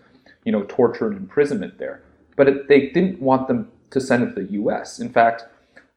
[0.45, 2.03] you know, torture and imprisonment there.
[2.37, 4.99] But it, they didn't want them to send it to the U.S.
[4.99, 5.45] In fact,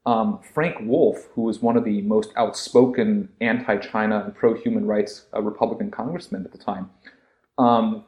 [0.06, 5.41] um, Frank Wolf, who was one of the most outspoken anti-China and pro-human rights uh,
[5.41, 6.91] Republican congressmen at the time,
[7.58, 8.04] um,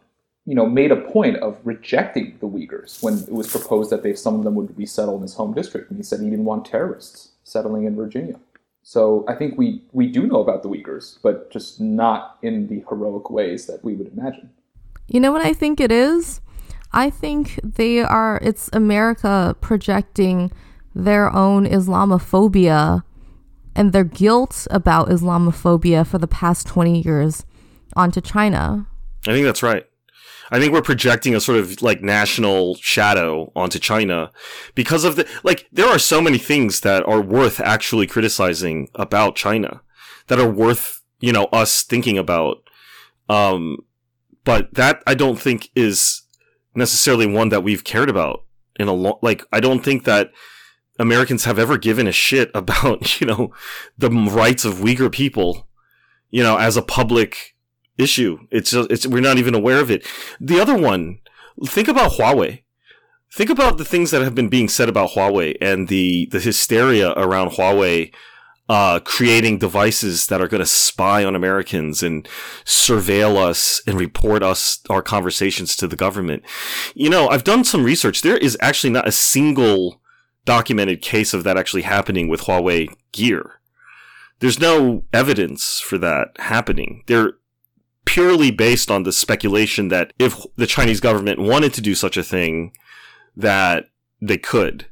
[0.48, 4.16] you know, made a point of rejecting the Uyghurs when it was proposed that they,
[4.16, 6.46] some of them would be settled in his home district, and he said he didn't
[6.46, 8.40] want terrorists settling in Virginia.
[8.82, 12.86] So I think we we do know about the Uyghurs, but just not in the
[12.88, 14.50] heroic ways that we would imagine.
[15.08, 16.40] You know what I think it is?
[16.94, 20.52] I think they are, it's America projecting
[20.96, 23.04] their own Islamophobia
[23.76, 27.46] and their guilt about Islamophobia for the past 20 years
[27.96, 28.88] onto China.
[29.28, 29.86] I think that's right.
[30.52, 34.32] I think we're projecting a sort of like national shadow onto China
[34.76, 39.36] because of the like there are so many things that are worth actually criticizing about
[39.36, 39.82] China
[40.28, 42.58] that are worth, you know, us thinking about.
[43.30, 43.78] Um
[44.44, 46.22] but that I don't think is
[46.76, 48.46] necessarily one that we've cared about
[48.80, 50.32] in a long like I don't think that
[51.00, 53.52] Americans have ever given a shit about, you know,
[53.98, 55.68] the rights of Uyghur people,
[56.30, 57.57] you know, as a public
[57.98, 58.40] issue.
[58.52, 60.06] It's it's, we're not even aware of it.
[60.40, 61.20] The other one,
[61.66, 62.62] think about Huawei.
[63.34, 67.12] Think about the things that have been being said about Huawei and the, the hysteria
[67.12, 68.14] around Huawei,
[68.70, 72.28] uh, creating devices that are going to spy on Americans and
[72.64, 76.44] surveil us and report us, our conversations to the government.
[76.96, 78.22] You know, I've done some research.
[78.22, 80.02] There is actually not a single
[80.46, 83.60] documented case of that actually happening with Huawei gear.
[84.40, 87.04] There's no evidence for that happening.
[87.08, 87.34] They're
[88.18, 92.24] purely based on the speculation that if the Chinese government wanted to do such a
[92.24, 92.72] thing,
[93.36, 94.88] that they could.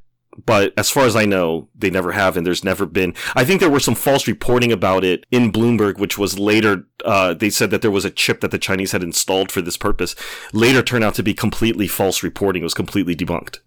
[0.45, 3.15] But as far as I know, they never have, and there's never been.
[3.35, 6.85] I think there were some false reporting about it in Bloomberg, which was later.
[7.03, 9.77] Uh, they said that there was a chip that the Chinese had installed for this
[9.77, 10.15] purpose.
[10.53, 12.61] Later, turned out to be completely false reporting.
[12.61, 13.57] It was completely debunked.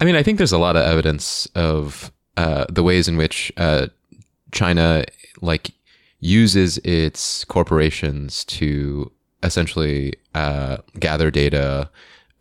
[0.00, 3.52] I mean, I think there's a lot of evidence of uh, the ways in which
[3.56, 3.86] uh,
[4.50, 5.04] China,
[5.40, 5.70] like,
[6.22, 9.10] uses its corporations to
[9.42, 11.90] essentially uh, gather data,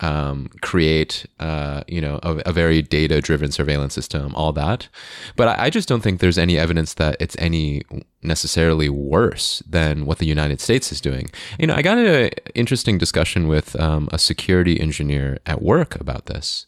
[0.01, 4.87] um, create, uh, you know, a, a very data-driven surveillance system, all that.
[5.35, 7.81] But I, I, just don't think there's any evidence that it's any
[8.21, 11.29] necessarily worse than what the United States is doing.
[11.57, 16.27] You know, I got an interesting discussion with um, a security engineer at work about
[16.27, 16.65] this,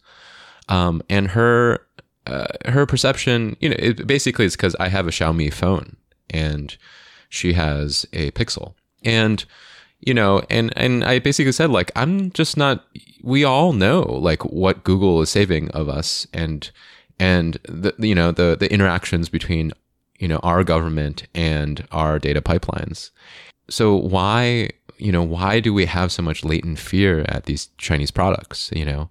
[0.68, 1.86] um, and her.
[2.26, 5.98] Uh, her perception, you know, it basically is because I have a Xiaomi phone,
[6.30, 6.78] and
[7.34, 8.76] she has a Pixel.
[9.04, 9.44] And
[10.00, 12.86] you know, and and I basically said like I'm just not
[13.24, 16.70] we all know like what Google is saving of us and
[17.20, 19.72] and the you know the the interactions between
[20.20, 23.12] you know our government and our data pipelines.
[23.70, 28.12] So why you know why do we have so much latent fear at these Chinese
[28.12, 28.70] products?
[28.74, 29.10] You know,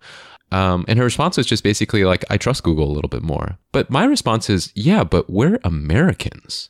[0.52, 3.58] um, and her response was just basically like, I trust Google a little bit more.
[3.72, 6.68] But my response is, yeah, but we're Americans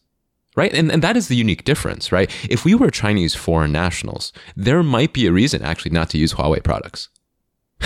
[0.56, 0.72] right?
[0.72, 2.30] And, and that is the unique difference, right?
[2.48, 6.34] If we were Chinese foreign nationals, there might be a reason actually not to use
[6.34, 7.08] Huawei products.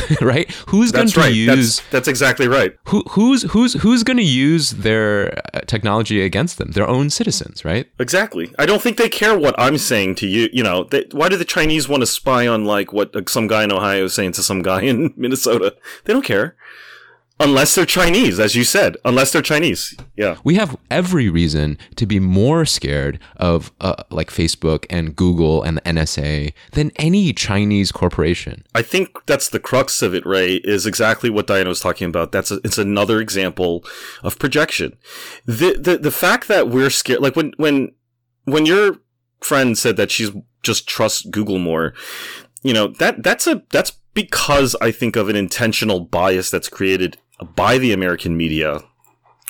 [0.20, 0.50] right?
[0.68, 1.32] Who's going to right.
[1.32, 1.76] use?
[1.78, 2.76] That's, that's, exactly right.
[2.88, 6.72] Who, who's who's who's going to use their uh, technology against them?
[6.72, 7.86] Their own citizens, right?
[7.98, 8.52] Exactly.
[8.58, 10.48] I don't think they care what I'm saying to you.
[10.52, 13.46] You know, they, why do the Chinese want to spy on like what uh, some
[13.46, 15.74] guy in Ohio is saying to some guy in Minnesota?
[16.04, 16.56] They don't care.
[17.38, 18.96] Unless they're Chinese, as you said.
[19.04, 19.94] Unless they're Chinese.
[20.16, 20.38] Yeah.
[20.42, 25.76] We have every reason to be more scared of uh, like Facebook and Google and
[25.76, 28.64] the NSA than any Chinese corporation.
[28.74, 32.32] I think that's the crux of it, Ray, is exactly what Diana was talking about.
[32.32, 33.84] That's a, it's another example
[34.22, 34.96] of projection.
[35.44, 37.92] The, the the fact that we're scared like when when
[38.44, 39.00] when your
[39.40, 40.30] friend said that she's
[40.62, 41.92] just trust Google more,
[42.62, 47.18] you know, that that's a that's because I think of an intentional bias that's created
[47.54, 48.82] by the American media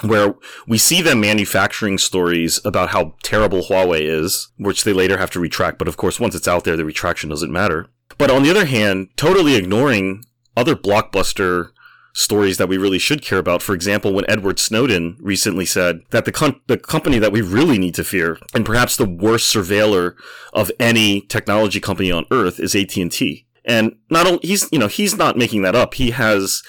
[0.03, 0.35] where
[0.66, 5.40] we see them manufacturing stories about how terrible Huawei is, which they later have to
[5.40, 5.79] retract.
[5.79, 7.88] But of course, once it's out there, the retraction doesn't matter.
[8.18, 10.22] But on the other hand, totally ignoring
[10.57, 11.70] other blockbuster
[12.12, 13.62] stories that we really should care about.
[13.62, 17.79] For example, when Edward Snowden recently said that the com- the company that we really
[17.79, 20.14] need to fear, and perhaps the worst surveiller
[20.55, 23.46] of any technology company on earth, is AT and T.
[23.66, 25.94] And not only he's you know he's not making that up.
[25.94, 26.62] He has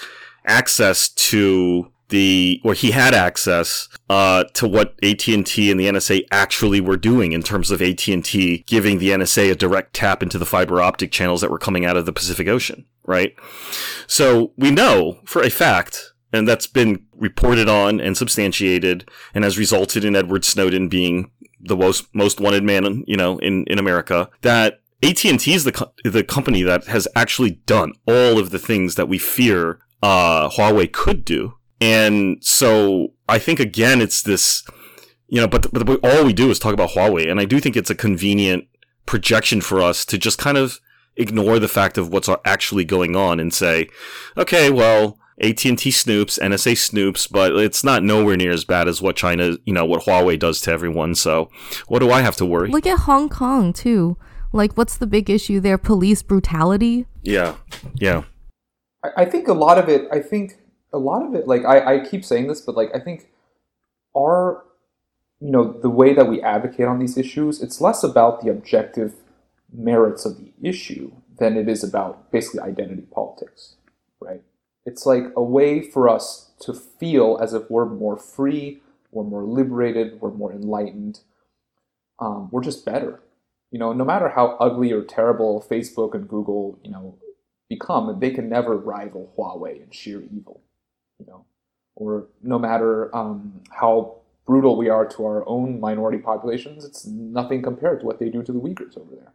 [0.48, 6.80] access to the or he had access uh, to what AT&T and the NSA actually
[6.80, 10.80] were doing in terms of AT&T giving the NSA a direct tap into the fiber
[10.80, 13.34] optic channels that were coming out of the Pacific Ocean, right?
[14.06, 19.58] So we know for a fact and that's been reported on and substantiated and has
[19.58, 24.30] resulted in Edward Snowden being the most most wanted man, you know, in in America
[24.42, 28.94] that AT&T is the co- the company that has actually done all of the things
[28.96, 31.54] that we fear uh, Huawei could do.
[31.80, 34.64] And so I think again, it's this,
[35.28, 37.30] you know, but, but all we do is talk about Huawei.
[37.30, 38.66] And I do think it's a convenient
[39.06, 40.80] projection for us to just kind of
[41.16, 43.88] ignore the fact of what's actually going on and say,
[44.36, 49.16] okay, well, AT&T snoops, NSA snoops, but it's not nowhere near as bad as what
[49.16, 51.14] China, you know, what Huawei does to everyone.
[51.14, 51.50] So
[51.86, 52.70] what do I have to worry?
[52.70, 54.16] Look at Hong Kong too.
[54.52, 55.78] Like, what's the big issue there?
[55.78, 57.06] Police brutality.
[57.22, 57.56] Yeah,
[57.94, 58.24] yeah.
[59.02, 60.08] I, think a lot of it.
[60.10, 60.58] I think
[60.92, 61.46] a lot of it.
[61.46, 63.28] Like I, I keep saying this, but like I think
[64.16, 64.64] our,
[65.40, 69.14] you know, the way that we advocate on these issues, it's less about the objective
[69.72, 73.76] merits of the issue than it is about basically identity politics,
[74.20, 74.42] right?
[74.84, 78.80] It's like a way for us to feel as if we're more free,
[79.12, 81.20] we're more liberated, we're more enlightened,
[82.18, 83.20] um, we're just better.
[83.70, 87.18] You know, no matter how ugly or terrible Facebook and Google, you know,
[87.68, 90.62] become, and they can never rival Huawei in sheer evil.
[91.18, 91.46] You know,
[91.96, 97.62] or no matter um, how brutal we are to our own minority populations, it's nothing
[97.62, 99.32] compared to what they do to the Uyghurs over there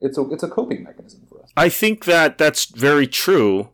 [0.00, 1.50] it's a it's a coping mechanism for us.
[1.56, 3.70] I think that that's very true,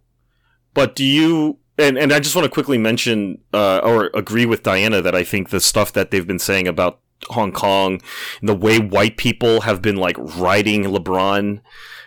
[0.73, 1.59] but do you?
[1.79, 5.25] And and I just want to quickly mention uh, or agree with Diana that I
[5.25, 8.01] think the stuff that they've been saying about Hong Kong
[8.41, 11.61] and the way white people have been like riding LeBron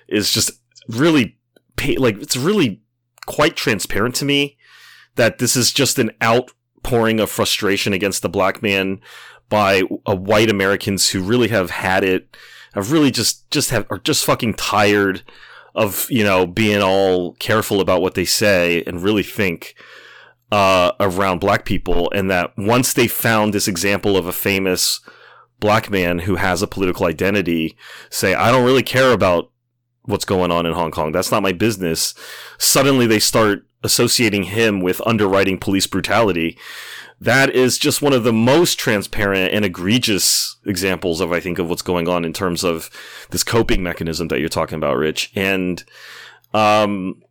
[0.08, 0.52] is just
[0.88, 1.38] really
[1.98, 2.82] like it's really
[3.26, 4.58] quite transparent to me
[5.16, 9.00] that this is just an outpouring of frustration against the black man
[9.50, 12.36] by uh, white Americans who really have had it
[12.78, 15.24] I've really just just have are just fucking tired
[15.74, 19.76] of you know being all careful about what they say and really think
[20.52, 25.02] uh, around black people, and that once they found this example of a famous
[25.60, 27.76] black man who has a political identity,
[28.10, 29.52] say I don't really care about
[30.08, 31.12] what's going on in Hong Kong.
[31.12, 32.16] That's not my business.
[32.58, 36.58] Suddenly they start associating him with underwriting police brutality
[37.20, 41.70] that is just one of the most transparent and egregious examples of, I think, of
[41.70, 42.90] what's going on in terms of
[43.32, 45.32] this coping mechanism that you're talking about, Rich.
[45.36, 45.84] And,
[46.54, 47.24] um,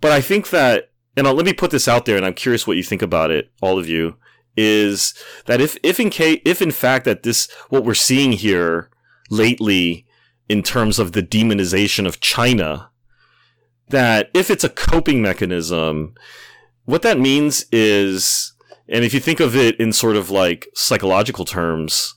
[0.00, 2.66] but I think that, and I'll, let me put this out there, and I'm curious
[2.66, 4.16] what you think about it, all of you,
[4.56, 5.14] is
[5.46, 8.90] that if, if in case, if in fact that this, what we're seeing here
[9.28, 10.06] lately
[10.52, 12.90] in terms of the demonization of China,
[13.88, 16.14] that if it's a coping mechanism,
[16.84, 18.52] what that means is
[18.88, 22.14] and if you think of it in sort of like psychological terms,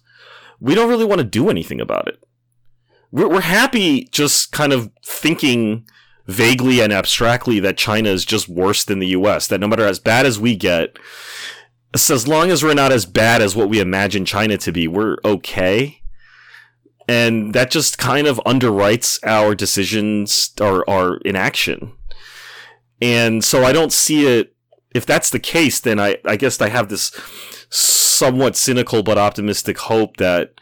[0.60, 2.22] we don't really want to do anything about it.
[3.12, 5.88] We're, we're happy just kind of thinking
[6.28, 10.00] vaguely and abstractly that China is just worse than the US, that no matter as
[10.00, 10.98] bad as we get,
[11.94, 15.16] as long as we're not as bad as what we imagine China to be, we're
[15.24, 16.02] okay.
[17.08, 21.94] And that just kind of underwrites our decisions or our inaction.
[23.02, 24.56] And so I don't see it
[24.96, 27.12] if that's the case, then I, I guess I have this
[27.70, 30.54] somewhat cynical but optimistic hope that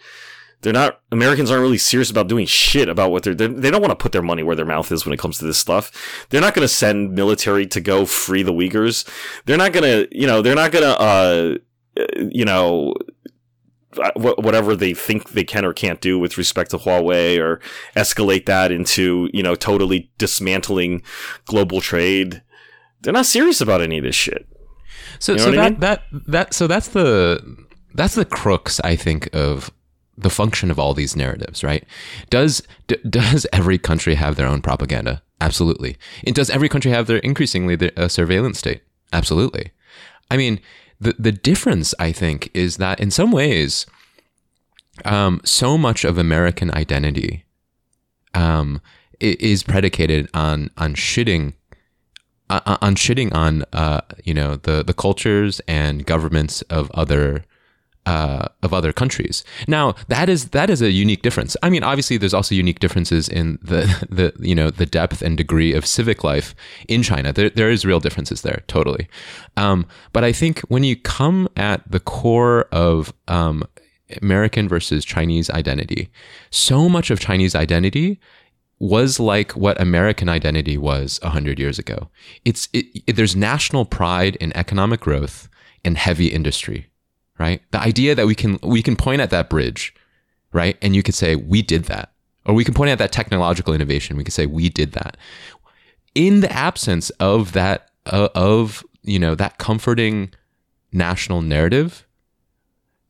[0.61, 3.81] they're not Americans aren't really serious about doing shit about what they're, they're they don't
[3.81, 6.25] want to put their money where their mouth is when it comes to this stuff.
[6.29, 9.07] They're not going to send military to go free the Uyghurs.
[9.45, 11.57] They're not going to you know they're not going to uh
[12.31, 12.95] you know
[14.15, 17.59] whatever they think they can or can't do with respect to Huawei or
[17.95, 21.01] escalate that into you know totally dismantling
[21.45, 22.41] global trade
[23.03, 24.47] they're not serious about any of this shit.
[25.19, 25.79] So, you know so that, I mean?
[25.81, 29.71] that that so that's the that's the crux, I think, of
[30.17, 31.85] the function of all these narratives, right?
[32.29, 35.21] Does d- does every country have their own propaganda?
[35.39, 35.97] Absolutely.
[36.25, 38.81] And does every country have their increasingly the, uh, surveillance state?
[39.11, 39.71] Absolutely.
[40.31, 40.59] I mean,
[41.03, 43.85] the the difference, I think, is that in some ways,
[45.05, 47.45] um, so much of American identity
[48.33, 48.81] um,
[49.19, 51.53] is predicated on on shitting
[52.49, 57.45] uh, uh, on shitting on uh, you know the the cultures and governments of other
[58.05, 59.43] uh, of other countries.
[59.67, 61.55] Now that is that is a unique difference.
[61.63, 65.37] I mean, obviously, there's also unique differences in the the you know the depth and
[65.37, 66.55] degree of civic life
[66.87, 67.31] in China.
[67.33, 69.07] There there is real differences there, totally.
[69.57, 73.63] Um, but I think when you come at the core of um,
[74.21, 76.09] American versus Chinese identity,
[76.49, 78.19] so much of Chinese identity
[78.79, 82.09] was like what American identity was 100 years ago.
[82.43, 85.47] It's it, it, there's national pride in economic growth
[85.85, 86.87] and heavy industry,
[87.43, 87.61] right?
[87.71, 89.93] The idea that we can we can point at that bridge,
[90.53, 90.77] right?
[90.81, 92.13] And you could say we did that.
[92.45, 94.15] Or we can point at that technological innovation.
[94.15, 95.17] We could say we did that.
[96.15, 100.31] In the absence of that uh, of, you know, that comforting
[100.93, 102.05] national narrative,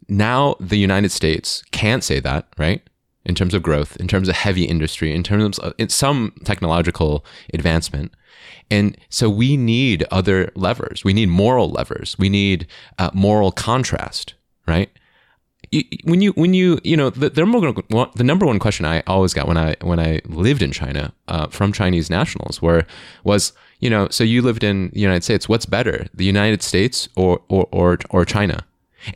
[0.09, 2.81] now the United States can't say that, right?
[3.25, 7.25] in terms of growth, in terms of heavy industry, in terms of in some technological
[7.53, 8.11] advancement.
[8.69, 11.03] And so we need other levers.
[11.03, 12.15] We need moral levers.
[12.17, 14.33] We need uh, moral contrast,
[14.67, 14.89] right?
[16.03, 19.57] When you when you you know the, the number one question I always got when
[19.57, 22.85] I when I lived in China uh, from Chinese nationals were
[23.23, 27.09] was you know so you lived in the United States what's better the United States
[27.15, 28.63] or or or, or China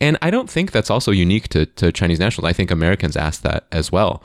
[0.01, 2.49] and I don't think that's also unique to, to Chinese nationals.
[2.49, 4.23] I think Americans ask that as well.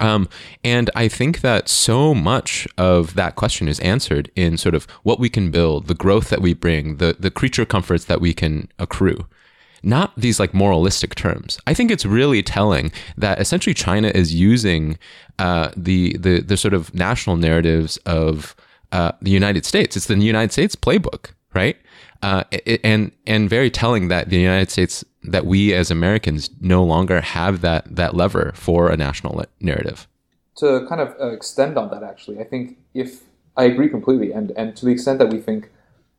[0.00, 0.28] Um,
[0.62, 5.18] and I think that so much of that question is answered in sort of what
[5.18, 8.68] we can build, the growth that we bring, the, the creature comforts that we can
[8.78, 9.26] accrue.
[9.82, 11.58] Not these like moralistic terms.
[11.66, 14.98] I think it's really telling that essentially China is using
[15.38, 18.56] uh, the, the the sort of national narratives of
[18.90, 19.96] uh, the United States.
[19.96, 21.76] It's the United States playbook, right?
[22.22, 22.44] Uh,
[22.82, 27.60] and and very telling that the United States that we as Americans no longer have
[27.60, 30.06] that that lever for a national narrative.
[30.56, 33.24] to kind of uh, extend on that, actually, I think if
[33.56, 35.70] I agree completely, and and to the extent that we think,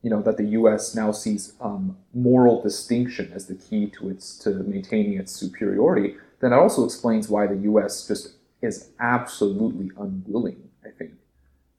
[0.04, 0.96] you know, that the U.S.
[0.96, 6.54] now sees um, moral distinction as the key to its to maintaining its superiority, then
[6.54, 8.08] it also explains why the U.S.
[8.08, 11.12] just is absolutely unwilling, I think,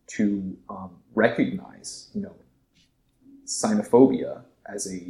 [0.08, 2.34] to um, recognize, you know,
[3.49, 5.09] xenophobia as a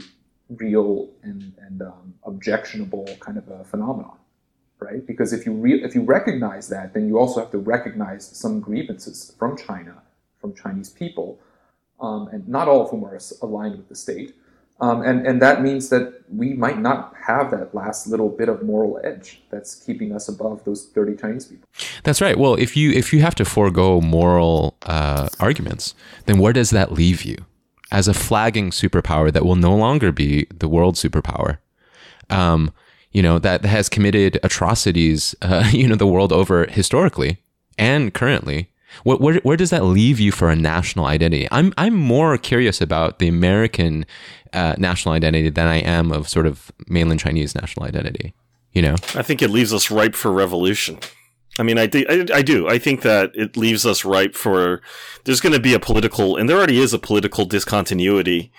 [0.49, 4.17] real and and um, objectionable kind of a phenomenon
[4.81, 5.07] right?
[5.07, 8.61] Because if you re- if you recognize that, then you also have to recognize some
[8.61, 10.03] grievances from China,
[10.41, 11.39] from Chinese people,
[12.01, 14.35] um, and not all of whom are aligned with the state.
[14.81, 18.63] Um, and and that means that we might not have that last little bit of
[18.63, 21.69] moral edge that's keeping us above those dirty Chinese people.
[22.05, 22.39] That's right.
[22.39, 26.93] Well, if you if you have to forego moral uh, arguments, then where does that
[26.93, 27.45] leave you
[27.91, 31.59] as a flagging superpower that will no longer be the world superpower?
[32.31, 32.73] Um,
[33.13, 37.39] you know that has committed atrocities, uh, you know, the world over historically
[37.77, 38.71] and currently.
[39.05, 41.47] Where, where, where does that leave you for a national identity?
[41.51, 44.07] I'm I'm more curious about the American
[44.53, 48.35] uh, national identity than I am of sort of mainland Chinese national identity.
[48.73, 50.99] You know, I think it leaves us ripe for revolution.
[51.59, 52.69] I mean, I, thi- I, I do.
[52.69, 54.81] I think that it leaves us ripe for.
[55.25, 58.53] There's going to be a political, and there already is a political discontinuity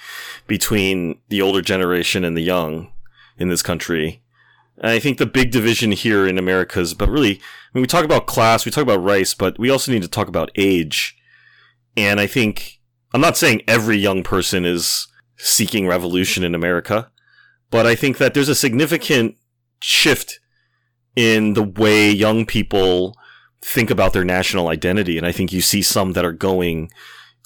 [0.48, 2.92] between the older generation and the young
[3.38, 4.22] in this country.
[4.78, 7.42] And I think the big division here in America is, but really,
[7.74, 10.28] mean, we talk about class, we talk about race, but we also need to talk
[10.28, 11.18] about age.
[11.96, 12.80] And I think,
[13.14, 17.12] I'm not saying every young person is seeking revolution in America,
[17.72, 19.36] but I think that there's a significant
[19.82, 20.40] shift
[21.20, 23.14] in the way young people
[23.62, 25.18] think about their national identity.
[25.18, 26.90] And I think you see some that are going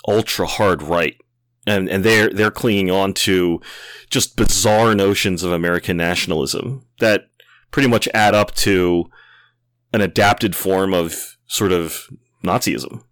[0.08, 1.18] ultra hard right.
[1.66, 3.60] And, and they're, they're clinging on to
[4.12, 7.30] just bizarre notions of American nationalism that
[7.72, 9.06] pretty much add up to
[9.92, 12.06] an adapted form of sort of
[12.44, 13.04] Nazism.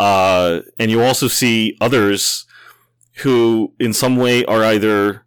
[0.00, 2.46] Uh, and you also see others
[3.18, 5.24] who, in some way, are either,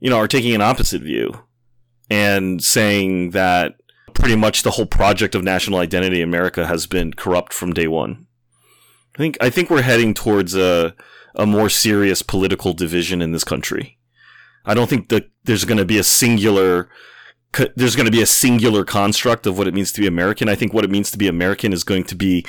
[0.00, 1.32] you know, are taking an opposite view
[2.10, 3.74] and saying that
[4.14, 7.88] pretty much the whole project of national identity in America has been corrupt from day
[7.88, 8.26] one.
[9.14, 10.94] I think I think we're heading towards a
[11.34, 13.98] a more serious political division in this country.
[14.64, 16.88] I don't think that there's going to be a singular
[17.76, 20.48] there's going to be a singular construct of what it means to be American.
[20.48, 22.44] I think what it means to be American is going to be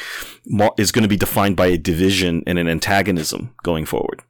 [0.78, 4.24] is going to be defined by a division and an antagonism going forward.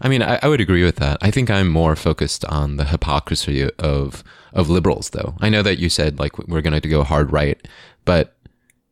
[0.00, 1.18] I mean, I, I would agree with that.
[1.20, 5.34] I think I'm more focused on the hypocrisy of of liberals, though.
[5.40, 7.58] I know that you said like we're going to go hard right,
[8.04, 8.38] but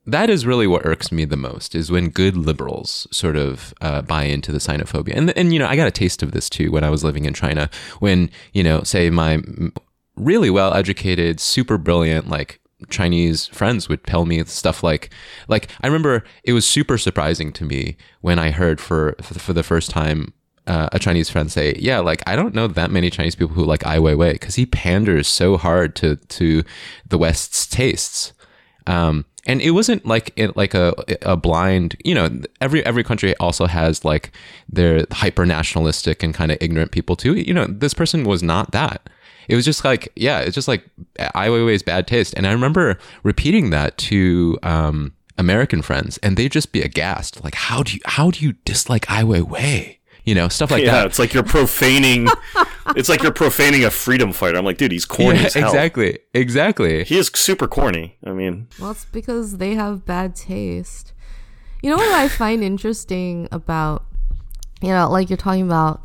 [0.07, 4.03] that is really what irks me the most is when good liberals sort of uh,
[4.03, 5.17] buy into the xenophobia.
[5.17, 7.25] And and you know, I got a taste of this too when I was living
[7.25, 7.69] in China.
[7.99, 9.43] When you know, say my
[10.17, 15.11] really well educated, super brilliant, like Chinese friends would tell me stuff like,
[15.49, 19.63] like I remember it was super surprising to me when I heard for for the
[19.63, 20.33] first time
[20.67, 23.65] uh, a Chinese friend say, "Yeah, like I don't know that many Chinese people who
[23.65, 26.63] like Ai Weiwei because he panders so hard to to
[27.09, 28.33] the West's tastes."
[28.87, 32.29] Um, and it wasn't like it, like a a blind, you know.
[32.61, 34.33] Every every country also has like
[34.69, 37.35] their hyper nationalistic and kind of ignorant people too.
[37.35, 39.09] You know, this person was not that.
[39.49, 40.85] It was just like, yeah, it's just like
[41.21, 42.35] Ai Weiwei's bad taste.
[42.37, 47.55] And I remember repeating that to um, American friends, and they'd just be aghast, like,
[47.55, 49.96] how do you how do you dislike Ai Weiwei?
[50.27, 51.01] You know, stuff like yeah, that.
[51.01, 52.27] Yeah, it's like you're profaning.
[52.97, 54.59] it's like you're profaning a freedom fighter.
[54.59, 55.69] I'm like, dude, he's corny Yeah, as hell.
[55.69, 57.05] exactly, exactly.
[57.05, 58.19] He is super corny.
[58.25, 61.13] I mean, Well, it's because they have bad taste.
[61.81, 64.05] You know what I find interesting about,
[64.83, 66.03] you know, like you're talking about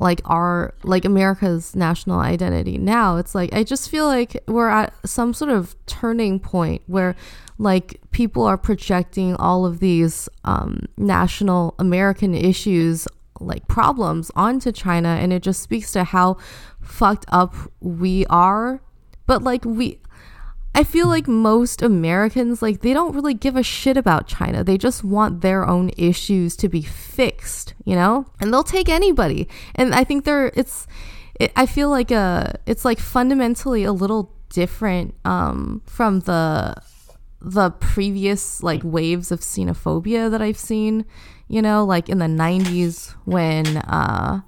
[0.00, 3.18] like our like America's national identity now.
[3.18, 7.14] It's like I just feel like we're at some sort of turning point where
[7.58, 13.06] like people are projecting all of these um, national American issues
[13.40, 16.36] like problems onto China and it just speaks to how
[16.80, 18.82] fucked up we are.
[19.26, 19.98] But like we
[20.74, 24.62] I feel like most Americans like they don't really give a shit about China.
[24.62, 28.26] They just want their own issues to be fixed, you know?
[28.40, 29.48] And they'll take anybody.
[29.74, 30.86] And I think they're it's
[31.38, 36.74] it, I feel like uh it's like fundamentally a little different um from the
[37.40, 41.04] the previous like waves of xenophobia that I've seen,
[41.50, 44.40] you know, like in the 90s when uh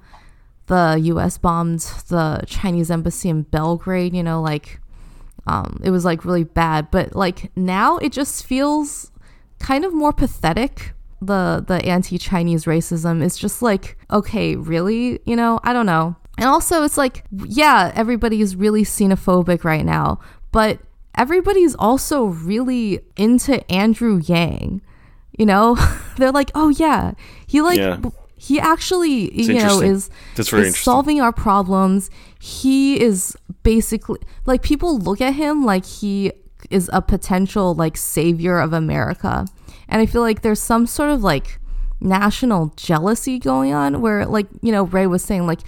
[0.67, 4.81] the US bombed the Chinese embassy in Belgrade, you know, like
[5.47, 6.91] um, it was like really bad.
[6.91, 9.11] But like now it just feels
[9.59, 10.95] kind of more pathetic.
[11.21, 15.21] The the anti Chinese racism is just like, okay, really?
[15.27, 16.17] You know, I don't know.
[16.39, 20.81] And also it's like, yeah, everybody's really xenophobic right now, but
[21.15, 24.81] everybody's also really into Andrew Yang.
[25.43, 25.76] You know?
[26.18, 27.14] They're like, oh yeah,
[27.49, 27.99] he like Yeah.
[28.36, 32.11] he actually It's you know is That's very is solving our problems.
[32.38, 36.30] He is basically like people look at him like he
[36.70, 39.47] is a potential like savior of America.
[39.88, 41.59] And I feel like there's some sort of like
[42.01, 45.61] national jealousy going on where like, you know, Ray was saying like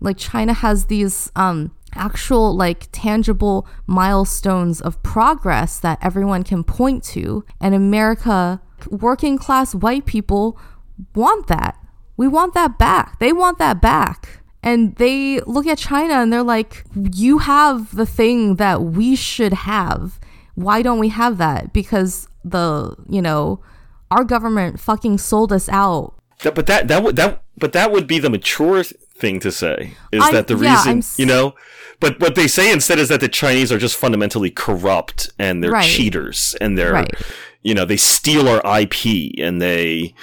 [0.00, 7.02] like China has these um actual like tangible milestones of progress that everyone can point
[7.04, 10.58] to and America working class white people
[11.14, 11.76] want that.
[12.16, 13.18] We want that back.
[13.18, 14.40] They want that back.
[14.62, 19.52] And they look at China and they're like, you have the thing that we should
[19.52, 20.18] have.
[20.54, 21.72] Why don't we have that?
[21.72, 23.60] Because the, you know,
[24.10, 26.14] our government fucking sold us out.
[26.42, 30.22] But that that would that but that would be the mature thing to say is
[30.22, 31.54] I'm- that the yeah, reason s- you know
[32.00, 35.70] but what they say instead is that the Chinese are just fundamentally corrupt and they're
[35.70, 35.84] Right.
[35.88, 37.14] cheaters and they're Right.
[37.64, 40.14] You know they steal our IP and they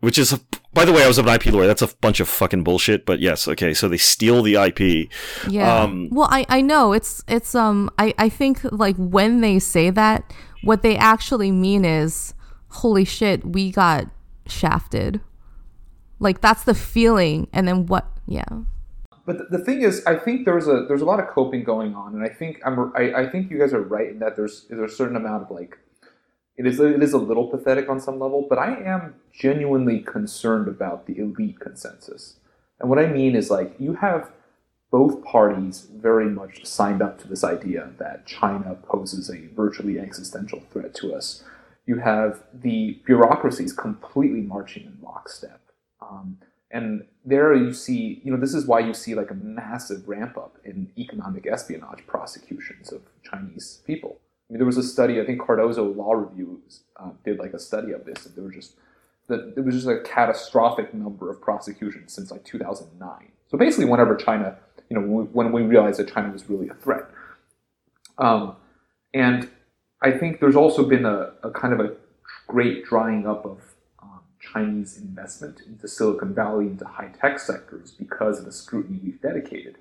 [0.00, 0.40] which is a,
[0.72, 3.20] by the way I was an IP lawyer that's a bunch of fucking bullshit but
[3.20, 5.10] yes okay so they steal the IP
[5.48, 5.82] Yeah.
[5.82, 9.90] Um, well, I, I know it's it's um I, I think like when they say
[9.90, 10.32] that,
[10.62, 12.34] what they actually mean is,
[12.68, 14.06] holy shit, we got
[14.46, 15.20] shafted.
[16.18, 18.06] Like that's the feeling, and then what?
[18.26, 18.44] Yeah.
[19.24, 21.94] But the, the thing is, I think there's a there's a lot of coping going
[21.94, 24.66] on, and I think I'm I, I think you guys are right in that there's
[24.68, 25.78] there's a certain amount of like
[26.58, 30.68] it is it is a little pathetic on some level, but I am genuinely concerned
[30.68, 32.36] about the elite consensus,
[32.80, 34.30] and what I mean is like you have
[34.90, 40.60] both parties very much signed up to this idea that China poses a virtually existential
[40.72, 41.44] threat to us.
[41.86, 45.60] You have the bureaucracies completely marching in lockstep.
[46.00, 46.38] Um,
[46.70, 50.36] and there you see, you know, this is why you see like a massive ramp
[50.36, 54.20] up in economic espionage prosecutions of Chinese people.
[54.48, 56.62] I mean, there was a study, I think Cardozo Law Review
[56.96, 58.74] uh, did like a study of this, and there were just
[59.28, 63.28] that it was just a catastrophic number of prosecutions since like 2009.
[63.50, 64.56] So basically, whenever China,
[64.88, 67.04] you know, when we, when we realized that China was really a threat,
[68.16, 68.56] um,
[69.12, 69.50] and
[70.02, 71.92] I think there's also been a, a kind of a
[72.46, 73.58] great drying up of
[74.02, 79.20] um, Chinese investment into Silicon Valley, into high tech sectors because of the scrutiny we've
[79.20, 79.76] dedicated.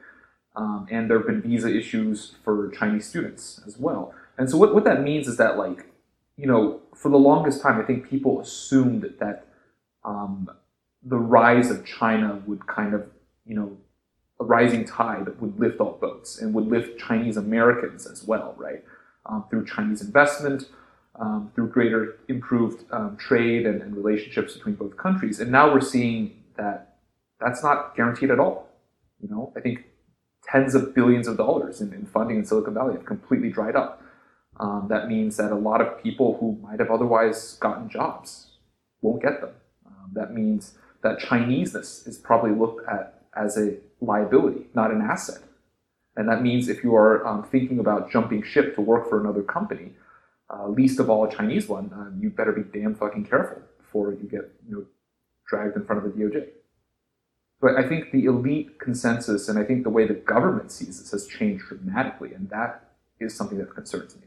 [0.55, 4.13] Um, and there have been visa issues for Chinese students as well.
[4.37, 5.87] And so what, what that means is that, like,
[6.35, 9.47] you know, for the longest time, I think people assumed that
[10.03, 10.49] um,
[11.03, 13.07] the rise of China would kind of,
[13.45, 13.77] you know,
[14.39, 18.83] a rising tide would lift all boats and would lift Chinese Americans as well, right?
[19.25, 20.69] Um, through Chinese investment,
[21.19, 25.39] um, through greater improved um, trade and, and relationships between both countries.
[25.39, 26.97] And now we're seeing that
[27.39, 28.69] that's not guaranteed at all.
[29.21, 29.85] You know, I think
[30.43, 34.03] tens of billions of dollars in, in funding in Silicon Valley have completely dried up.
[34.59, 38.47] Um, that means that a lot of people who might have otherwise gotten jobs
[39.01, 39.51] won't get them.
[39.85, 45.41] Um, that means that Chineseness is probably looked at as a liability, not an asset.
[46.15, 49.43] And that means if you are um, thinking about jumping ship to work for another
[49.43, 49.91] company,
[50.49, 54.11] uh, least of all a Chinese one, uh, you better be damn fucking careful before
[54.11, 54.85] you get you know,
[55.47, 56.47] dragged in front of the DOJ.
[57.59, 61.11] But I think the elite consensus and I think the way the government sees this
[61.11, 62.89] has changed dramatically, and that
[63.19, 64.26] is something that concerns me.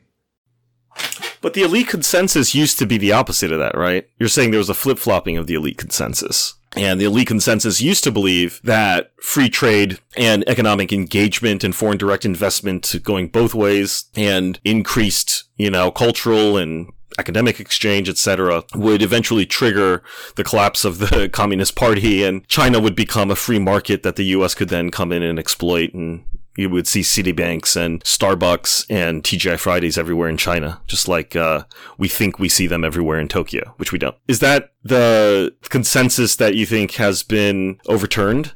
[1.40, 4.06] But the elite consensus used to be the opposite of that, right?
[4.18, 6.54] You're saying there was a flip flopping of the elite consensus.
[6.76, 11.98] And the elite consensus used to believe that free trade and economic engagement and foreign
[11.98, 19.02] direct investment going both ways and increased, you know, cultural and academic exchange, etc., would
[19.02, 20.02] eventually trigger
[20.36, 24.24] the collapse of the Communist Party, and China would become a free market that the
[24.26, 24.54] U.S.
[24.54, 26.24] could then come in and exploit and
[26.56, 31.64] you would see Citibanks and Starbucks and TGI Fridays everywhere in China, just like uh,
[31.96, 34.16] we think we see them everywhere in Tokyo, which we don't.
[34.28, 38.52] Is that the consensus that you think has been overturned?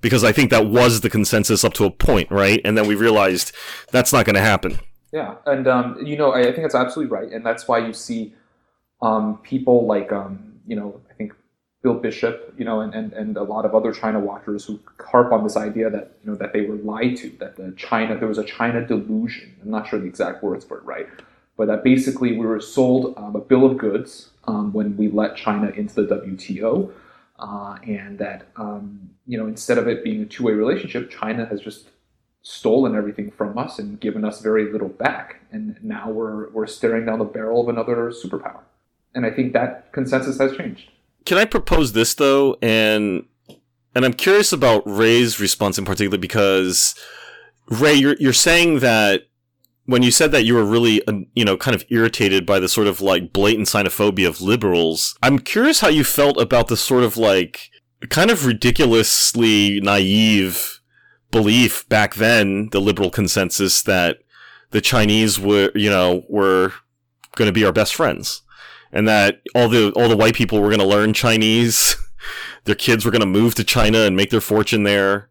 [0.00, 2.60] Because I think that was the consensus up to a point, right?
[2.64, 3.52] And then we realized
[3.90, 4.78] that's not going to happen.
[5.12, 7.92] Yeah, and um, you know, I, I think that's absolutely right, and that's why you
[7.92, 8.34] see
[9.00, 11.00] um, people like um, you know,
[11.86, 15.30] Bill Bishop, you know, and, and, and a lot of other China watchers who harp
[15.30, 18.26] on this idea that you know that they were lied to, that the China there
[18.26, 19.54] was a China delusion.
[19.62, 21.06] I'm not sure the exact words for it, right?
[21.56, 25.36] But that basically we were sold um, a bill of goods um, when we let
[25.36, 26.90] China into the WTO,
[27.38, 31.60] uh, and that um, you know instead of it being a two-way relationship, China has
[31.60, 31.90] just
[32.42, 37.06] stolen everything from us and given us very little back, and now we're we're staring
[37.06, 38.62] down the barrel of another superpower.
[39.14, 40.90] And I think that consensus has changed.
[41.26, 43.24] Can I propose this though, and
[43.96, 46.94] and I'm curious about Ray's response in particular because
[47.68, 49.22] Ray, you're you're saying that
[49.86, 52.68] when you said that you were really, uh, you know, kind of irritated by the
[52.68, 57.02] sort of like blatant xenophobia of liberals, I'm curious how you felt about the sort
[57.02, 57.70] of like
[58.08, 60.80] kind of ridiculously naive
[61.32, 64.18] belief back then, the liberal consensus that
[64.70, 66.72] the Chinese were, you know, were
[67.34, 68.42] going to be our best friends
[68.92, 71.96] and that all the all the white people were going to learn Chinese.
[72.64, 75.28] their kids were going to move to China and make their fortune there.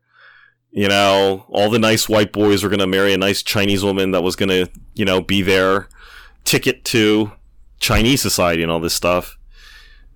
[0.71, 4.11] You know, all the nice white boys were going to marry a nice Chinese woman
[4.11, 5.87] that was going to, you know, be their
[6.43, 7.31] ticket to
[7.79, 9.37] Chinese society and all this stuff.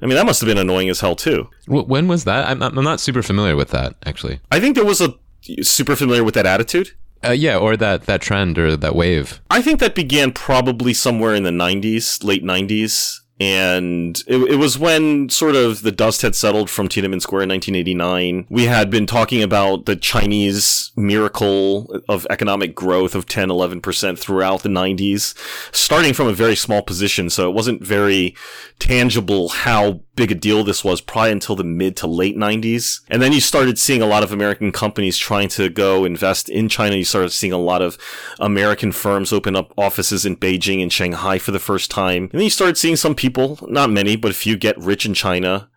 [0.02, 1.50] I mean, that must have been annoying as hell too.
[1.68, 2.48] When was that?
[2.48, 4.40] I'm not, I'm not super familiar with that actually.
[4.52, 5.16] I think there was a
[5.62, 6.92] super familiar with that attitude.
[7.24, 9.42] Uh, yeah, or that that trend or that wave.
[9.50, 14.78] I think that began probably somewhere in the 90s, late 90s and it, it, was
[14.78, 18.48] when sort of the dust had settled from Tiananmen Square in 1989.
[18.50, 24.64] We had been talking about the Chinese miracle of economic growth of 10, 11% throughout
[24.64, 25.34] the 90s,
[25.74, 27.30] starting from a very small position.
[27.30, 28.36] So it wasn't very
[28.78, 33.00] tangible how big a deal this was probably until the mid to late 90s.
[33.08, 36.68] And then you started seeing a lot of American companies trying to go invest in
[36.68, 36.98] China.
[36.98, 37.98] You started seeing a lot of
[38.38, 42.24] American firms open up offices in Beijing and Shanghai for the first time.
[42.24, 45.14] And then you started seeing some people, not many, but a few get rich in
[45.14, 45.70] China.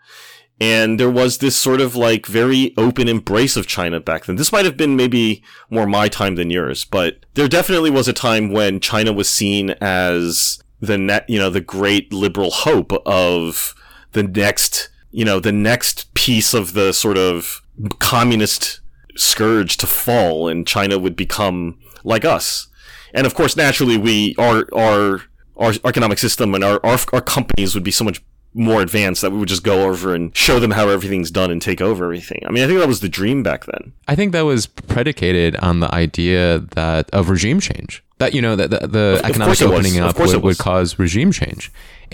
[0.61, 4.35] And there was this sort of like very open embrace of China back then.
[4.35, 8.13] This might have been maybe more my time than yours, but there definitely was a
[8.13, 13.77] time when China was seen as the net, you know, the great liberal hope of
[14.13, 17.63] the next, you know, the next piece of the sort of
[17.99, 18.81] communist
[19.17, 22.69] scourge to fall and China would become like us.
[23.15, 25.23] And of course, naturally, we, our, our,
[25.57, 28.23] our economic system and our, our, our companies would be so much
[28.55, 31.63] more advanced that we would just go over and show them how everything's done and
[31.63, 32.43] take over everything.
[32.47, 33.93] I mean, I think that was the dream back then.
[34.09, 38.05] I think that was predicated on the idea that of regime change.
[38.23, 39.63] That you know that the, the Of- of economic was.
[39.63, 41.63] opening up would, would cause regime change,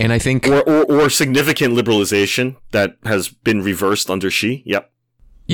[0.01, 2.45] and I think Or, or, or significant liberalization
[2.75, 4.63] that has been reversed under Xi.
[4.65, 4.83] Yep.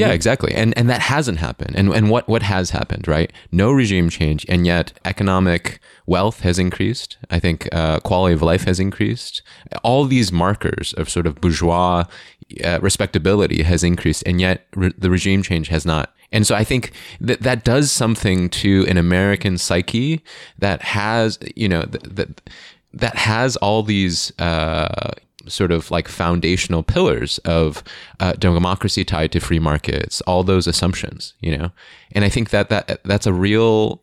[0.02, 0.54] Yeah, exactly.
[0.62, 1.74] And and that hasn't happened.
[1.78, 3.30] And and what what has happened, right?
[3.52, 7.18] No regime change, and yet economic wealth has increased.
[7.36, 9.42] I think uh, quality of life has increased.
[9.84, 12.04] All these markers of sort of bourgeois
[12.70, 16.06] uh, respectability has increased, and yet re- the regime change has not.
[16.36, 20.22] And so I think that that does something to an American psyche
[20.60, 22.42] that has, you know, that that,
[22.94, 25.12] that has all these uh,
[25.48, 27.86] sort of like foundational pillars of
[28.20, 31.72] uh, democracy tied to free markets, all those assumptions, you know.
[32.12, 34.02] And I think that that that's a real.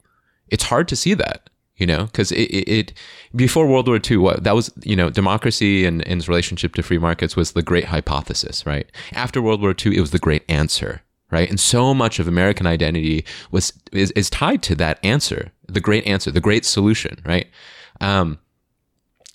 [0.49, 2.93] It's hard to see that, you know, because it, it, it
[3.37, 6.83] before World War II, what that was, you know, democracy and, and its relationship to
[6.83, 8.91] free markets was the great hypothesis, right?
[9.13, 11.03] After World War II, it was the great answer.
[11.33, 11.49] Right.
[11.49, 16.07] And so much of American identity was is, is tied to that answer, the great
[16.07, 17.49] answer, the great solution, right?
[18.03, 18.39] Um,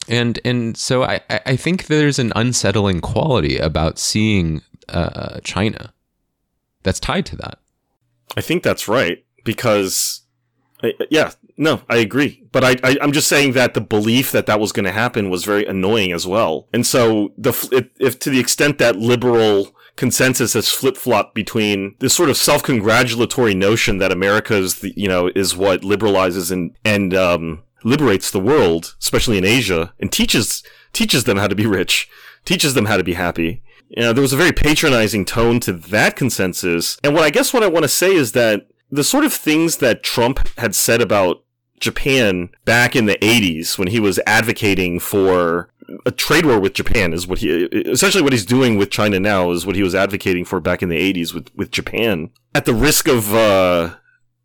[0.07, 5.91] and and so I, I think there's an unsettling quality about seeing uh, China
[6.83, 7.57] that's tied to that.
[8.37, 10.21] I think that's right because,
[10.83, 12.43] I- yeah, no, I agree.
[12.51, 15.31] But I, I, I'm just saying that the belief that that was going to happen
[15.31, 16.67] was very annoying as well.
[16.71, 21.95] And so the if, if to the extent that liberal consensus has flip flopped between
[21.99, 26.51] this sort of self congratulatory notion that America is the, you know is what liberalizes
[26.51, 31.55] and and um, liberates the world, especially in Asia, and teaches teaches them how to
[31.55, 32.09] be rich,
[32.45, 33.63] teaches them how to be happy.
[33.89, 36.97] You know, there was a very patronizing tone to that consensus.
[37.03, 39.77] And what I guess what I want to say is that the sort of things
[39.77, 41.43] that Trump had said about
[41.79, 45.69] Japan back in the 80s when he was advocating for
[46.05, 49.51] a trade war with Japan is what he essentially what he's doing with China now
[49.51, 52.31] is what he was advocating for back in the 80s with with Japan.
[52.53, 53.95] At the risk of uh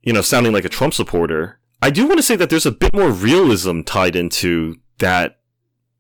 [0.03, 2.71] you know sounding like a Trump supporter I do want to say that there's a
[2.71, 5.41] bit more realism tied into that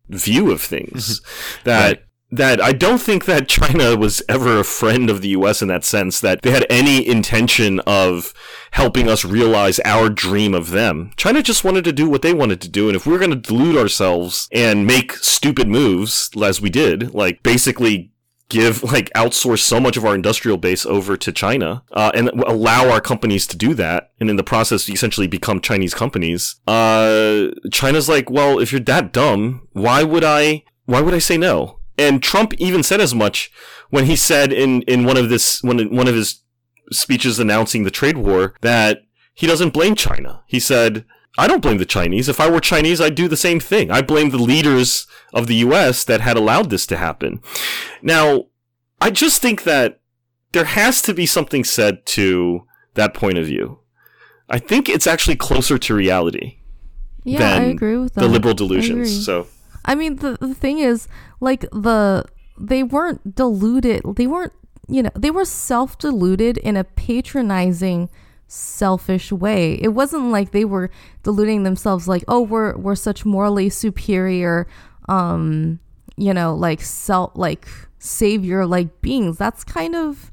[0.08, 1.20] view of things.
[1.64, 2.04] That Right.
[2.32, 5.84] That I don't think that China was ever a friend of the US in that
[5.84, 8.32] sense that they had any intention of
[8.72, 11.12] helping us realize our dream of them.
[11.16, 13.30] China just wanted to do what they wanted to do and if we were going
[13.30, 18.12] to delude ourselves and make stupid moves as we did, like basically
[18.48, 22.90] give like outsource so much of our industrial base over to China uh, and allow
[22.90, 28.10] our companies to do that and in the process essentially become Chinese companies uh, China's
[28.10, 32.22] like well if you're that dumb why would I why would I say no and
[32.22, 33.50] Trump even said as much
[33.90, 36.40] when he said in in one of this one one of his
[36.90, 39.02] speeches announcing the trade war that
[39.34, 41.04] he doesn't blame China he said
[41.38, 42.28] I don't blame the Chinese.
[42.28, 43.90] If I were Chinese, I'd do the same thing.
[43.90, 47.40] I blame the leaders of the US that had allowed this to happen.
[48.02, 48.48] Now,
[49.00, 50.00] I just think that
[50.52, 53.78] there has to be something said to that point of view.
[54.50, 56.58] I think it's actually closer to reality
[57.24, 58.20] Yeah, than I agree with that.
[58.20, 59.24] the liberal delusions.
[59.24, 59.46] So,
[59.84, 61.08] I mean, the, the thing is,
[61.40, 62.24] like the
[62.58, 64.02] they weren't deluded.
[64.16, 64.52] They weren't,
[64.88, 68.08] you know, they were self deluded in a patronizing,
[68.46, 69.74] selfish way.
[69.74, 70.90] It wasn't like they were
[71.22, 74.66] deluding themselves, like, oh, we're we're such morally superior,
[75.08, 75.80] um,
[76.16, 77.66] you know, like self, like
[77.98, 79.38] savior, like beings.
[79.38, 80.30] That's kind of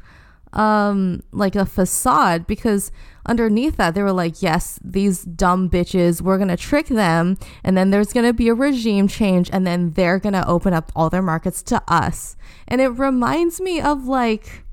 [0.53, 2.91] um like a facade because
[3.25, 7.89] underneath that they were like yes these dumb bitches we're gonna trick them and then
[7.89, 11.61] there's gonna be a regime change and then they're gonna open up all their markets
[11.63, 12.35] to us.
[12.67, 14.63] And it reminds me of like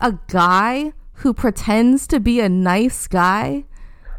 [0.00, 3.64] a guy who pretends to be a nice guy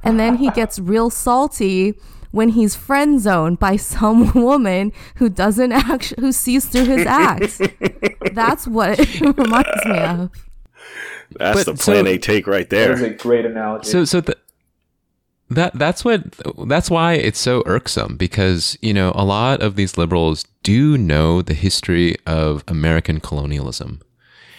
[0.03, 1.95] and then he gets real salty
[2.31, 7.61] when he's friend zoned by some woman who doesn't actually who sees through his acts.
[8.33, 10.31] That's what it reminds me of
[11.37, 12.87] that's But the plan so- A take right there.
[12.89, 13.11] That is there.
[13.11, 13.89] a great analogy.
[13.89, 14.37] So so th-
[15.49, 16.23] that that's what
[16.67, 21.41] that's why it's so irksome because you know a lot of these liberals do know
[21.41, 24.01] the history of American colonialism.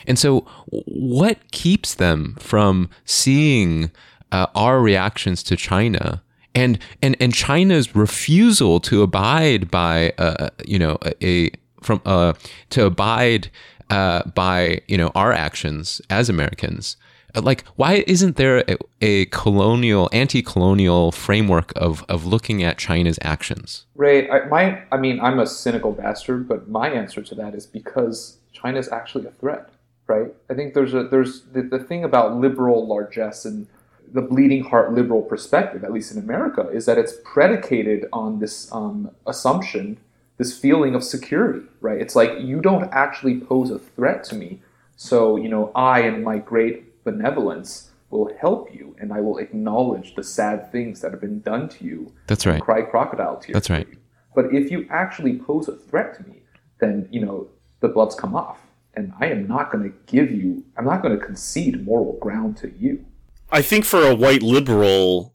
[0.07, 3.91] And so what keeps them from seeing
[4.31, 6.23] uh, our reactions to China
[6.55, 11.51] and and and China's refusal to abide by uh, you know a, a
[11.83, 12.35] from uh
[12.71, 13.51] to abide
[13.91, 16.97] uh by you know our actions as Americans
[17.37, 23.19] Uh, like why isn't there a, a colonial anti-colonial framework of of looking at China's
[23.23, 24.29] actions Right.
[24.31, 28.39] I, my, I mean, I'm a cynical bastard, but my answer to that is because
[28.53, 29.71] China is actually a threat,
[30.07, 30.35] right?
[30.51, 33.67] I think there's a there's the, the thing about liberal largesse and
[34.13, 38.71] the bleeding heart liberal perspective, at least in America, is that it's predicated on this
[38.73, 39.99] um, assumption,
[40.37, 42.01] this feeling of security, right?
[42.01, 44.61] It's like you don't actually pose a threat to me,
[44.97, 50.15] so you know I and my great benevolence will help you, and I will acknowledge
[50.15, 52.61] the sad things that have been done to you That's right.
[52.61, 53.55] cry crocodile tears.
[53.55, 53.89] That's right.
[53.89, 53.99] you.
[54.35, 56.43] But if you actually pose a threat to me,
[56.81, 57.49] then you know
[57.81, 58.59] the gloves come off,
[58.95, 60.65] and I am not going to give you.
[60.77, 63.05] I'm not going to concede moral ground to you.
[63.51, 65.35] I think for a white liberal,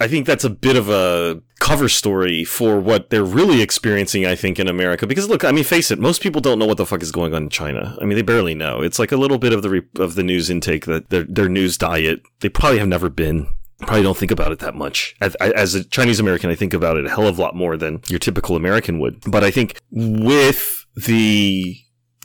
[0.00, 4.34] I think that's a bit of a cover story for what they're really experiencing, I
[4.34, 5.06] think, in America.
[5.06, 7.32] Because look, I mean, face it, most people don't know what the fuck is going
[7.32, 7.96] on in China.
[8.00, 8.82] I mean, they barely know.
[8.82, 11.48] It's like a little bit of the re- of the news intake that their their
[11.48, 12.22] news diet.
[12.40, 13.46] They probably have never been.
[13.78, 15.14] Probably don't think about it that much.
[15.20, 17.76] As, as a Chinese American, I think about it a hell of a lot more
[17.76, 19.22] than your typical American would.
[19.30, 21.76] But I think with the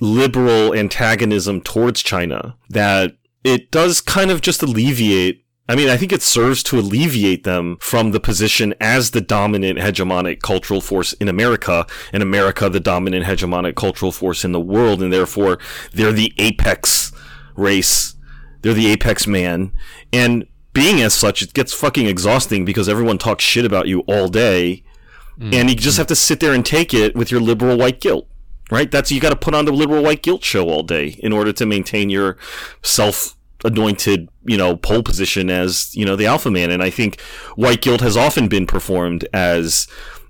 [0.01, 6.11] liberal antagonism towards China, that it does kind of just alleviate I mean, I think
[6.11, 11.27] it serves to alleviate them from the position as the dominant hegemonic cultural force in
[11.27, 15.57] America, and America the dominant hegemonic cultural force in the world, and therefore
[15.91, 17.11] they're the apex
[17.55, 18.15] race.
[18.61, 19.71] They're the apex man.
[20.13, 24.27] And being as such, it gets fucking exhausting because everyone talks shit about you all
[24.27, 24.83] day,
[25.39, 25.51] mm.
[25.51, 28.27] and you just have to sit there and take it with your liberal white guilt.
[28.71, 28.89] Right?
[28.89, 31.53] That's you got to put on the liberal white guilt show all day in order
[31.53, 32.37] to maintain your
[32.81, 33.34] self
[33.65, 36.71] anointed, you know, pole position as, you know, the alpha man.
[36.71, 37.19] And I think
[37.55, 39.87] white guilt has often been performed as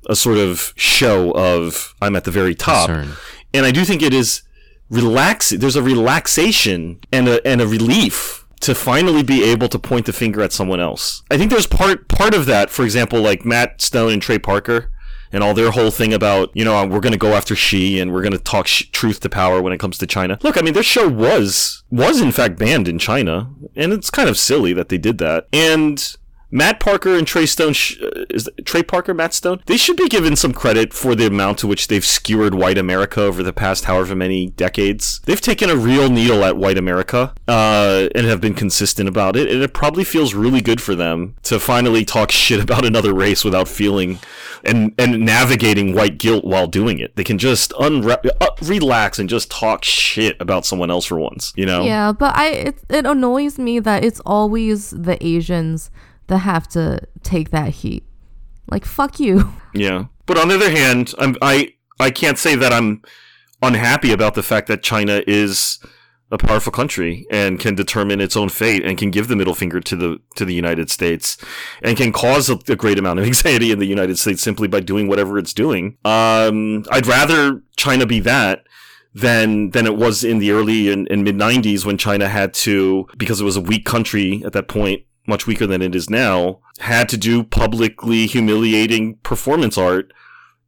[0.10, 2.90] a sort of show of I'm at the very top.
[2.90, 3.16] Concern.
[3.54, 4.42] And I do think it is
[4.90, 10.06] relax there's a relaxation and a and a relief to finally be able to point
[10.06, 11.24] the finger at someone else.
[11.30, 14.92] I think there's part part of that, for example, like Matt Stone and Trey Parker
[15.32, 18.14] and all their whole thing about, you know, we're going to go after Xi and
[18.14, 20.38] we're going to talk sh- truth to power when it comes to China.
[20.42, 24.30] Look, I mean, their show was was in fact banned in China, and it's kind
[24.30, 25.48] of silly that they did that.
[25.54, 26.16] And
[26.52, 30.08] Matt Parker and Trey Stone, sh- uh, is Trey Parker, Matt Stone, they should be
[30.08, 33.86] given some credit for the amount to which they've skewered white America over the past
[33.86, 35.20] however many decades.
[35.26, 39.50] They've taken a real needle at white America uh, and have been consistent about it,
[39.50, 43.44] and it probably feels really good for them to finally talk shit about another race
[43.44, 44.20] without feeling
[44.64, 47.16] and and navigating white guilt while doing it.
[47.16, 51.54] They can just unre- uh, relax and just talk shit about someone else for once,
[51.56, 51.84] you know?
[51.84, 55.92] Yeah, but I it, it annoys me that it's always the Asians
[56.28, 58.04] that have to take that heat.
[58.70, 59.54] Like fuck you.
[59.78, 63.02] Yeah, but on the other hand, I'm I I can't say that I'm
[63.62, 65.80] unhappy about the fact that China is
[66.32, 69.80] a powerful country and can determine its own fate and can give the middle finger
[69.80, 71.38] to the to the United States
[71.82, 74.80] and can cause a, a great amount of anxiety in the United States simply by
[74.80, 75.98] doing whatever it's doing.
[76.06, 78.66] Um, I'd rather China be that
[79.14, 83.08] than than it was in the early and, and mid 90s when China had to
[83.18, 86.60] because it was a weak country at that point much weaker than it is now,
[86.80, 90.12] had to do publicly humiliating performance art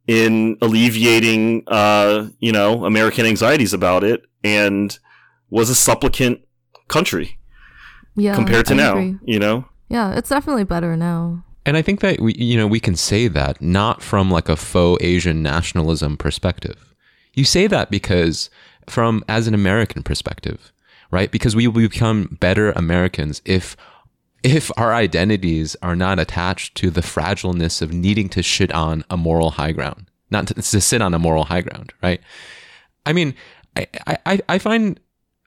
[0.06, 4.98] in alleviating, uh, you know, American anxieties about it, and
[5.50, 6.40] was a supplicant
[6.88, 7.38] country
[8.16, 8.34] Yeah.
[8.34, 8.92] compared to I now.
[8.98, 9.16] agree.
[9.24, 11.44] You know, Yeah, it's definitely better now.
[11.64, 14.56] And I think that we, you know, we can say that not from like a
[14.56, 16.94] faux Asian nationalism perspective.
[17.34, 18.48] You say that because
[18.86, 20.72] from as an American perspective,
[21.10, 21.30] right?
[21.30, 23.76] Because we will become better Americans if
[24.42, 29.16] if our identities are not attached to the fragileness of needing to shit on a
[29.16, 32.20] moral high ground, not to, to sit on a moral high ground, right?
[33.04, 33.34] I mean,
[33.76, 33.86] I,
[34.26, 35.00] I, I find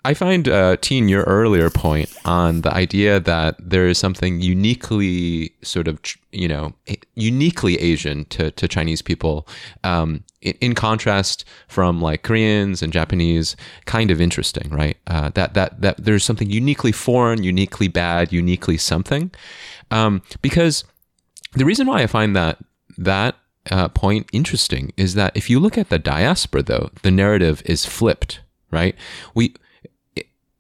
[0.03, 5.53] I find uh, Teen your earlier point on the idea that there is something uniquely
[5.61, 5.99] sort of
[6.31, 6.73] you know
[7.13, 9.47] uniquely Asian to, to Chinese people,
[9.83, 14.97] um, in, in contrast from like Koreans and Japanese, kind of interesting, right?
[15.05, 19.29] Uh, that that that there's something uniquely foreign, uniquely bad, uniquely something,
[19.91, 20.83] um, because
[21.53, 22.57] the reason why I find that
[22.97, 23.35] that
[23.69, 27.85] uh, point interesting is that if you look at the diaspora, though, the narrative is
[27.85, 28.39] flipped,
[28.71, 28.95] right?
[29.35, 29.53] We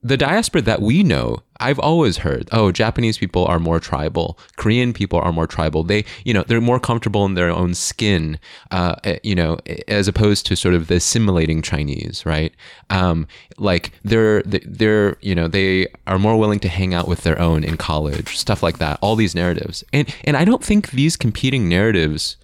[0.03, 4.93] the diaspora that we know, I've always heard, oh, Japanese people are more tribal, Korean
[4.93, 5.83] people are more tribal.
[5.83, 8.39] They, you know, they're more comfortable in their own skin,
[8.71, 12.51] uh, eh, you know, as opposed to sort of the assimilating Chinese, right?
[12.89, 13.27] Um,
[13.59, 17.63] like they're, they're, you know, they are more willing to hang out with their own
[17.63, 18.97] in college, stuff like that.
[19.01, 22.37] All these narratives, and and I don't think these competing narratives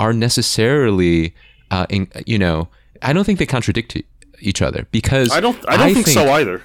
[0.00, 1.34] are necessarily,
[1.70, 2.68] uh, in, you know,
[3.02, 4.02] I don't think they contradict
[4.42, 6.62] each other because I don't I don't think, so either.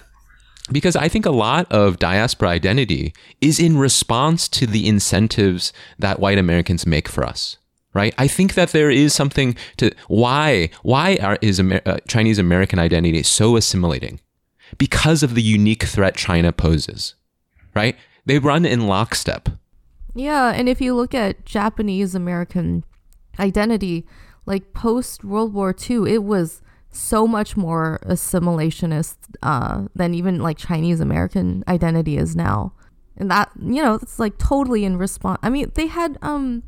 [0.72, 6.20] because I think a lot of diaspora identity is in response to the incentives that
[6.20, 7.58] white Americans make for us.
[7.94, 8.14] Right?
[8.18, 12.78] I think that there is something to why why are, is Amer- uh, Chinese American
[12.78, 14.20] identity so assimilating?
[14.78, 17.16] Because of the unique threat China poses.
[17.74, 17.96] Right?
[18.26, 19.50] They run in lockstep.
[20.14, 22.84] Yeah, and if you look at Japanese American
[23.40, 24.06] identity,
[24.46, 26.62] like post World War II, it was
[26.98, 32.74] so much more assimilationist uh, than even like Chinese American identity is now.
[33.16, 35.40] And that, you know, it's like totally in response.
[35.42, 36.64] I mean, they had um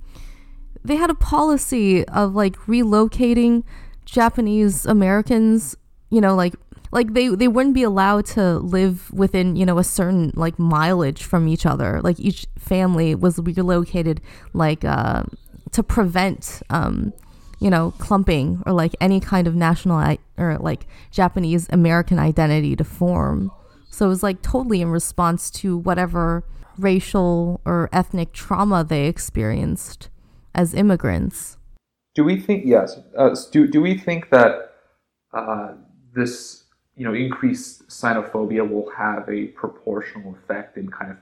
[0.84, 3.64] they had a policy of like relocating
[4.06, 5.76] Japanese Americans,
[6.10, 6.56] you know, like
[6.92, 11.24] like they they wouldn't be allowed to live within you know a certain like mileage
[11.24, 14.20] from each other like each family was relocated
[14.54, 15.22] like uh
[15.72, 17.14] to prevent um
[17.60, 22.76] you know clumping or like any kind of national I- or like japanese american identity
[22.76, 23.52] to form
[23.90, 26.44] so it was like totally in response to whatever
[26.78, 30.10] racial or ethnic trauma they experienced
[30.56, 31.58] as immigrants
[32.16, 33.00] Do we think yes?
[33.18, 34.52] Uh, do do we think that
[35.34, 35.74] uh,
[36.16, 41.18] this you know increased xenophobia will have a proportional effect in kind of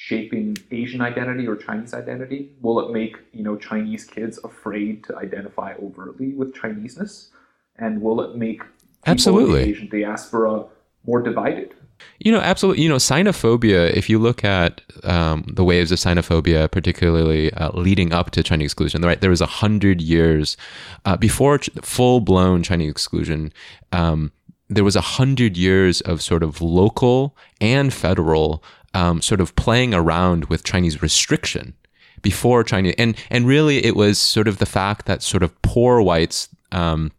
[0.00, 2.50] shaping Asian identity or Chinese identity?
[2.62, 7.30] Will it make you know Chinese kids afraid to identify overtly with Chineseness,
[7.76, 8.62] and will it make
[9.06, 9.64] Absolutely.
[9.64, 10.64] the Asian diaspora
[11.06, 11.74] more divided?
[12.18, 12.82] You know, absolutely.
[12.82, 18.14] You know, xenophobia, if you look at um, the waves of xenophobia, particularly uh, leading
[18.14, 19.20] up to Chinese exclusion, right?
[19.20, 20.56] There was a hundred years
[21.04, 23.52] uh, before ch- full blown Chinese exclusion.
[23.92, 24.32] Um,
[24.70, 28.64] there was a hundred years of sort of local and federal
[28.94, 31.74] um, sort of playing around with Chinese restriction
[32.22, 36.00] before China, and and really it was sort of the fact that sort of poor
[36.00, 36.48] whites.
[36.72, 37.12] Um,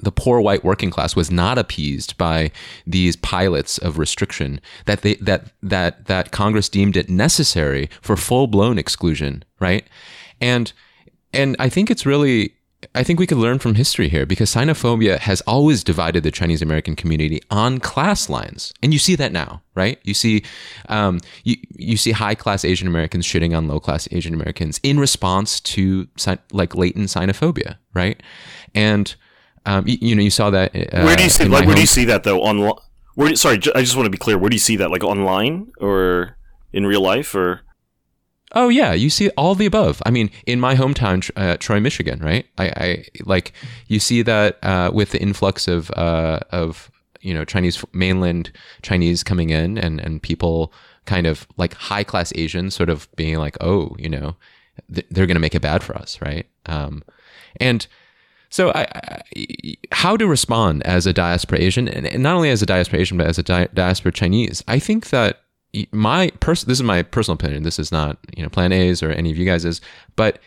[0.00, 2.50] the poor white working class was not appeased by
[2.86, 8.46] these pilots of restriction that they that that that Congress deemed it necessary for full
[8.46, 9.86] blown exclusion, right?
[10.40, 10.72] And
[11.34, 12.54] and I think it's really
[12.94, 16.62] I think we could learn from history here because xenophobia has always divided the Chinese
[16.62, 19.98] American community on class lines, and you see that now, right?
[20.02, 20.44] You see,
[20.88, 24.98] um, you you see high class Asian Americans shitting on low class Asian Americans in
[24.98, 26.08] response to
[26.52, 28.22] like latent xenophobia, right?
[28.74, 29.14] And
[29.66, 30.74] um, you, you know, you saw that.
[30.74, 32.74] Uh, where do you see like where do you see that though online?
[33.14, 34.38] Where sorry, I just want to be clear.
[34.38, 34.90] Where do you see that?
[34.90, 36.36] Like online or
[36.72, 37.62] in real life or?
[38.54, 40.02] Oh yeah, you see all the above.
[40.06, 42.46] I mean, in my hometown, uh, Troy, Michigan, right?
[42.56, 43.52] I, I like
[43.88, 46.90] you see that uh, with the influx of uh, of
[47.20, 48.52] you know Chinese mainland
[48.82, 50.72] Chinese coming in, and and people
[51.04, 54.36] kind of like high class Asians sort of being like, oh, you know,
[54.92, 56.46] th- they're going to make it bad for us, right?
[56.66, 57.02] Um,
[57.60, 57.86] and
[58.48, 62.66] so, I, I, how to respond as a diaspora Asian, and not only as a
[62.66, 64.62] diaspora Asian, but as a di- diaspora Chinese?
[64.68, 65.40] I think that
[65.92, 67.62] my person, this is my personal opinion.
[67.62, 69.80] This is not you know Plan A's or any of you guys's,
[70.16, 70.38] but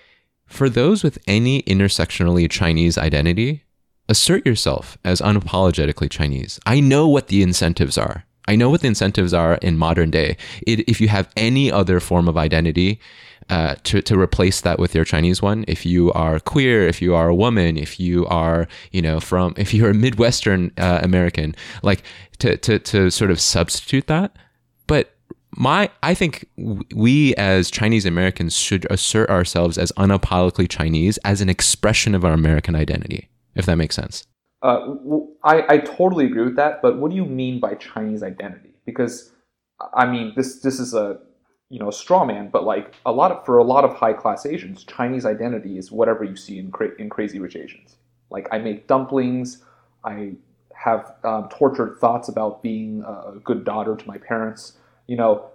[0.46, 3.64] for those with any intersectionally Chinese identity,
[4.10, 6.60] assert yourself as unapologetically Chinese.
[6.66, 8.26] I know what the incentives are.
[8.48, 10.38] I know what the incentives are in modern day.
[10.66, 13.02] It, if you have any other form of identity,
[13.50, 15.64] uh, to, to replace that with your Chinese one.
[15.68, 19.54] If you are queer, if you are a woman, if you are, you know, from,
[19.56, 22.04] if you're a Midwestern uh, American, like
[22.40, 24.36] to, to, to sort of substitute that.
[24.86, 25.16] But
[25.58, 26.48] my, I think
[26.94, 32.34] we as Chinese Americans should assert ourselves as unapologetically Chinese as an expression of our
[32.34, 34.24] American identity, if that makes sense.
[34.62, 34.96] Uh,
[35.44, 38.76] I, I totally agree with that, but what do you mean by Chinese identity?
[38.86, 39.32] Because
[39.94, 41.20] I mean, this this is a
[41.70, 44.46] you know straw man, but like a lot of for a lot of high class
[44.46, 47.98] Asians, Chinese identity is whatever you see in cra- in Crazy Rich Asians.
[48.30, 49.64] Like I make dumplings,
[50.04, 50.34] I
[50.76, 54.78] have um, tortured thoughts about being a good daughter to my parents.
[55.08, 55.52] You know,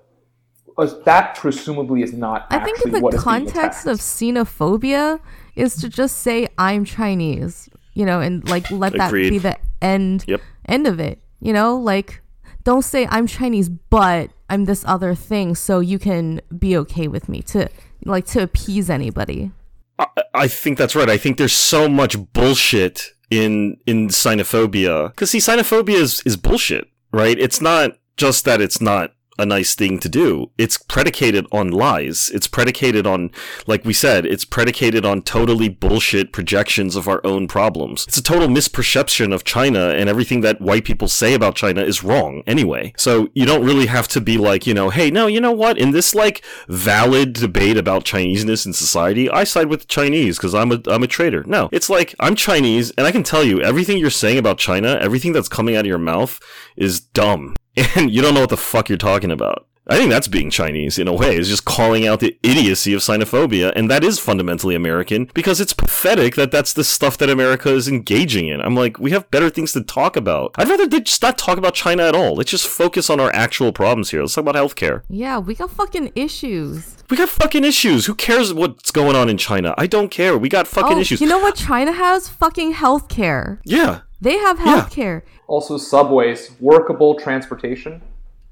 [1.04, 2.46] that presumably is not.
[2.50, 5.20] I think in the what is context of xenophobia
[5.54, 10.24] is to just say I'm Chinese, you know, and like let that be the end
[10.26, 10.40] Yep.
[10.66, 11.20] end of it.
[11.40, 12.22] You know, like
[12.64, 17.28] don't say I'm Chinese but I'm this other thing so you can be okay with
[17.28, 17.68] me to
[18.04, 19.50] like to appease anybody.
[19.98, 21.10] I, I think that's right.
[21.10, 26.88] I think there's so much bullshit in in xenophobia because see, xenophobia is is bullshit,
[27.12, 27.38] right?
[27.38, 30.50] It's not just that it's not a nice thing to do.
[30.58, 32.30] It's predicated on lies.
[32.34, 33.30] It's predicated on,
[33.66, 38.04] like we said, it's predicated on totally bullshit projections of our own problems.
[38.06, 42.04] It's a total misperception of China and everything that white people say about China is
[42.04, 42.92] wrong anyway.
[42.96, 45.78] So you don't really have to be like, you know, hey, no, you know what?
[45.78, 50.54] In this like valid debate about Chineseness in society, I side with the Chinese because
[50.54, 51.44] I'm a I'm a traitor.
[51.46, 54.98] No, it's like I'm Chinese and I can tell you everything you're saying about China,
[55.00, 56.40] everything that's coming out of your mouth
[56.76, 59.66] is dumb and you don't know what the fuck you're talking about.
[59.88, 63.00] I think that's being Chinese in a way, is just calling out the idiocy of
[63.00, 67.68] xenophobia, and that is fundamentally American because it's pathetic that that's the stuff that America
[67.68, 68.60] is engaging in.
[68.60, 70.52] I'm like, we have better things to talk about.
[70.56, 72.36] I'd rather they just not talk about China at all.
[72.36, 74.20] Let's just focus on our actual problems here.
[74.20, 75.02] Let's talk about healthcare.
[75.08, 76.96] Yeah, we got fucking issues.
[77.10, 78.06] We got fucking issues.
[78.06, 79.74] Who cares what's going on in China?
[79.76, 80.38] I don't care.
[80.38, 81.20] We got fucking oh, issues.
[81.20, 82.28] you know what China has?
[82.28, 83.58] Fucking healthcare.
[83.64, 84.02] yeah.
[84.22, 84.64] They have Yeah.
[84.82, 85.22] healthcare.
[85.48, 88.00] Also, subways, workable transportation,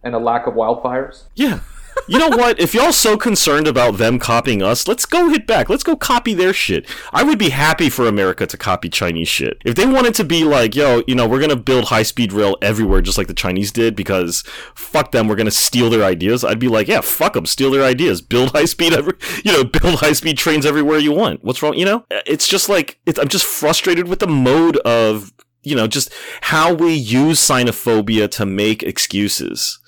[0.03, 1.23] and a lack of wildfires.
[1.35, 1.61] Yeah.
[2.09, 2.59] You know what?
[2.61, 5.68] If y'all so concerned about them copying us, let's go hit back.
[5.68, 6.89] Let's go copy their shit.
[7.12, 9.59] I would be happy for America to copy Chinese shit.
[9.64, 12.57] If they wanted to be like, yo, you know, we're gonna build high speed rail
[12.62, 14.43] everywhere just like the Chinese did because
[14.75, 16.43] fuck them, we're gonna steal their ideas.
[16.45, 19.14] I'd be like, yeah, fuck them, steal their ideas, build high speed every,
[19.45, 21.45] you know, build high speed trains everywhere you want.
[21.45, 21.75] What's wrong?
[21.75, 25.86] You know, it's just like it's, I'm just frustrated with the mode of you know,
[25.86, 29.78] just how we use xenophobia to make excuses.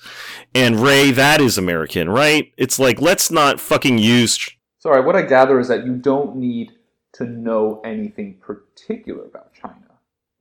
[0.53, 2.51] And Ray, that is American, right?
[2.57, 4.49] It's like, let's not fucking use.
[4.79, 6.71] Sorry, what I gather is that you don't need
[7.13, 9.75] to know anything particular about China,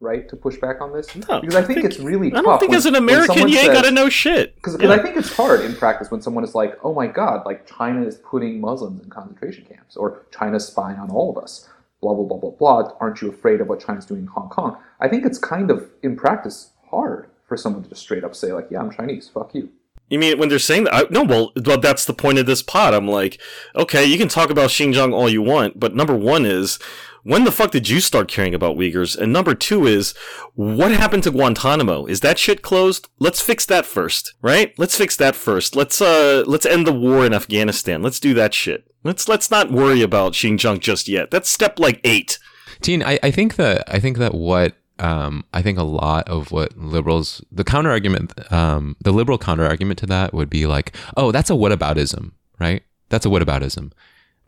[0.00, 1.14] right, to push back on this?
[1.14, 3.66] No, because I think, it's really I don't think when- as an American, you ain't
[3.66, 4.54] says- gotta know shit.
[4.56, 4.90] Because Yeah.
[4.90, 8.04] I think it's hard in practice when someone is like, oh my god, like China
[8.04, 11.68] is putting Muslims in concentration camps, or China's spying on all of us,
[12.02, 12.92] blah, blah, blah, blah, blah.
[13.00, 14.76] Aren't you afraid of what China's doing in Hong Kong?
[15.00, 18.52] I think it's kind of, in practice, hard for someone to just straight up say,
[18.52, 19.70] like, yeah, I'm Chinese, fuck you.
[20.10, 20.94] You mean when they're saying that?
[20.94, 22.92] I, no, well, well, that's the point of this pod.
[22.92, 23.40] I'm like,
[23.74, 26.78] okay, you can talk about Xinjiang all you want, but number one is,
[27.24, 29.16] when the fuck did you start caring about Uyghurs?
[29.16, 30.12] And number two is,
[30.54, 32.06] what happened to Guantanamo?
[32.06, 33.08] Is that shit closed?
[33.18, 34.76] Let's fix that first, right?
[34.78, 35.76] Let's fix that first.
[35.76, 38.02] Let's uh, let's end the war in Afghanistan.
[38.02, 38.86] Let's do that shit.
[39.04, 41.30] Let's let's not worry about Xinjiang just yet.
[41.30, 42.38] That's step like eight.
[42.80, 46.50] Teen, I, I think that I think that what um, I think a lot of
[46.50, 50.94] what liberals the counter argument um, the liberal counter argument to that would be like,
[51.16, 52.82] oh, that's a whataboutism, right?
[53.08, 53.92] That's a whataboutism.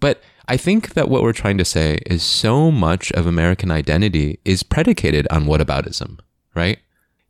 [0.01, 4.41] But I think that what we're trying to say is so much of American identity
[4.45, 6.19] is predicated on whataboutism,
[6.55, 6.79] right?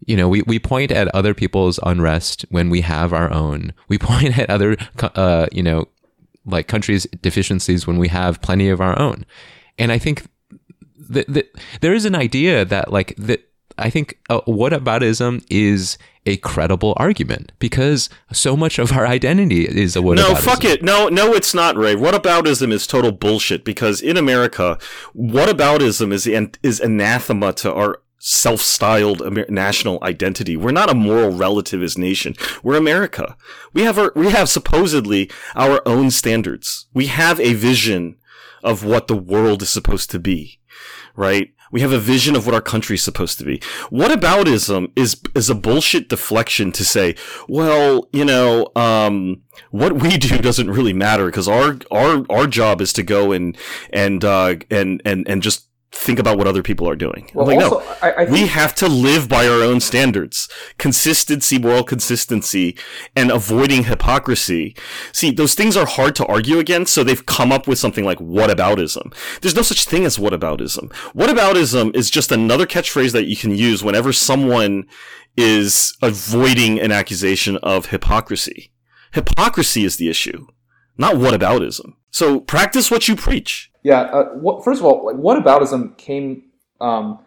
[0.06, 3.72] You know, we, we point at other people's unrest when we have our own.
[3.88, 5.88] We point at other, uh, you know,
[6.44, 9.24] like countries' deficiencies when we have plenty of our own.
[9.78, 10.26] And I think
[11.08, 16.36] that, that there is an idea that like that I think uh, whataboutism is a
[16.38, 20.28] credible argument because so much of our identity is a whataboutism.
[20.28, 20.82] No, fuck it.
[20.82, 21.94] No, no, it's not, Ray.
[21.94, 24.78] Whataboutism is total bullshit because in America,
[25.14, 30.56] whataboutism is an, is anathema to our self-styled Amer- national identity.
[30.56, 32.34] We're not a moral relativist nation.
[32.62, 33.36] We're America.
[33.74, 36.86] We have our, we have supposedly our own standards.
[36.94, 38.16] We have a vision
[38.62, 40.58] of what the world is supposed to be,
[41.14, 41.50] right?
[41.74, 43.58] We have a vision of what our country is supposed to be.
[43.90, 47.16] Whataboutism is is a bullshit deflection to say,
[47.48, 49.42] well, you know, um,
[49.72, 53.58] what we do doesn't really matter because our our our job is to go and
[53.92, 57.30] and uh, and and and just think about what other people are doing.
[57.34, 60.48] Well, like, also, no, I, I we have to live by our own standards.
[60.76, 62.76] Consistency, moral consistency,
[63.16, 64.76] and avoiding hypocrisy.
[65.12, 68.18] See, those things are hard to argue against, so they've come up with something like
[68.18, 69.14] whataboutism.
[69.40, 70.92] There's no such thing as whataboutism.
[71.14, 74.86] Whataboutism is just another catchphrase that you can use whenever someone
[75.36, 78.72] is avoiding an accusation of hypocrisy.
[79.12, 80.46] Hypocrisy is the issue,
[80.98, 81.94] not whataboutism.
[82.14, 83.72] So practice what you preach.
[83.82, 84.02] Yeah.
[84.02, 86.44] Uh, what, first of all, like, whataboutism came
[86.80, 87.18] um,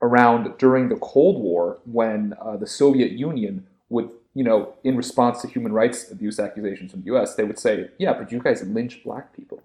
[0.00, 5.42] around during the Cold War when uh, the Soviet Union would, you know, in response
[5.42, 8.62] to human rights abuse accusations from the U.S., they would say, "Yeah, but you guys
[8.62, 9.62] lynch black people,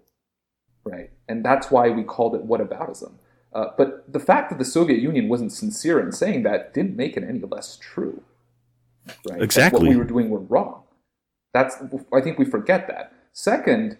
[0.84, 3.14] right?" And that's why we called it whataboutism.
[3.54, 7.16] Uh, but the fact that the Soviet Union wasn't sincere in saying that didn't make
[7.16, 8.22] it any less true.
[9.26, 9.40] Right?
[9.40, 9.80] Exactly.
[9.80, 10.82] what we were doing were wrong.
[11.54, 11.76] That's
[12.12, 13.14] I think we forget that.
[13.32, 13.96] Second,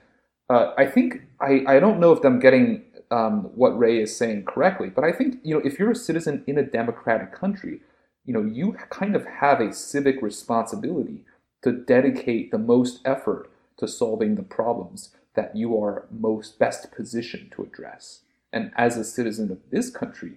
[0.49, 4.45] uh, I think I, I don't know if I'm getting um, what Ray is saying
[4.45, 7.81] correctly, but I think you know if you're a citizen in a democratic country,
[8.25, 11.25] you know you kind of have a civic responsibility
[11.63, 17.53] to dedicate the most effort to solving the problems that you are most best positioned
[17.53, 18.21] to address.
[18.53, 20.37] And as a citizen of this country,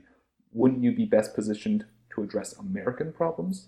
[0.52, 3.68] wouldn't you be best positioned to address American problems?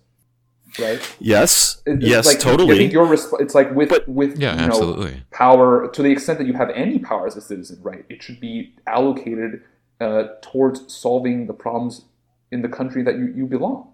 [0.79, 1.15] Right?
[1.19, 2.77] Yes, It- it's yes, like, I totally.
[2.77, 5.23] think your resp- it's like with But- with Yeah, you know, absolutely.
[5.31, 8.05] power to the extent that you have any power as a citizen, right?
[8.09, 9.61] It should be allocated
[9.99, 12.05] uh, towards solving the problems
[12.51, 13.93] in the country that you, you belong,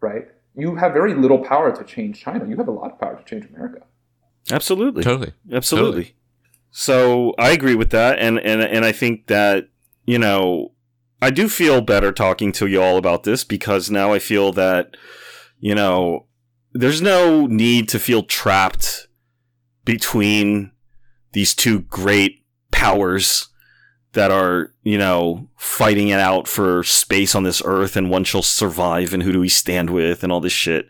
[0.00, 0.28] right?
[0.54, 2.48] You have very little power to change China.
[2.48, 3.82] You have a lot of power to change America.
[4.50, 5.02] Absolutely.
[5.02, 5.32] Totally.
[5.52, 5.90] Absolutely.
[6.04, 6.14] Totally.
[6.70, 9.68] So I agree with that, and and and I think that
[10.06, 10.72] you know
[11.20, 14.96] I do feel better talking to you all about this because now I feel that
[15.58, 16.26] you know
[16.72, 19.08] there's no need to feel trapped
[19.84, 20.72] between
[21.32, 23.48] these two great powers
[24.12, 28.42] that are you know fighting it out for space on this earth and one shall
[28.42, 30.88] survive and who do we stand with and all this shit.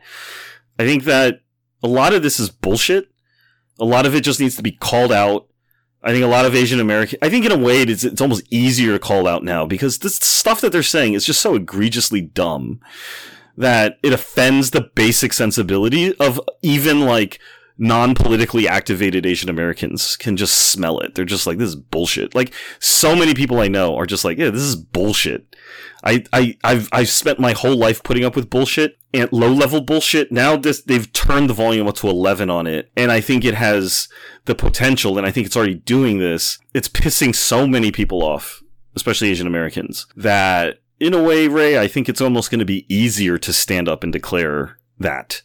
[0.78, 1.40] I think that
[1.82, 3.10] a lot of this is bullshit.
[3.78, 5.48] A lot of it just needs to be called out.
[6.02, 8.44] I think a lot of Asian American, I think in a way it's, it's almost
[8.50, 12.20] easier to call out now because this stuff that they're saying is just so egregiously
[12.20, 12.80] dumb
[13.56, 17.40] that it offends the basic sensibility of even like
[17.78, 21.14] non-politically activated Asian Americans can just smell it.
[21.14, 22.34] They're just like, this is bullshit.
[22.34, 25.54] Like so many people I know are just like, yeah, this is bullshit.
[26.02, 29.80] I, I, I've, I've spent my whole life putting up with bullshit and low level
[29.80, 30.32] bullshit.
[30.32, 32.90] Now this, they've turned the volume up to 11 on it.
[32.96, 34.08] And I think it has
[34.46, 36.58] the potential, and I think it's already doing this.
[36.72, 38.62] It's pissing so many people off,
[38.94, 42.86] especially Asian Americans, that in a way, Ray, I think it's almost going to be
[42.94, 45.42] easier to stand up and declare that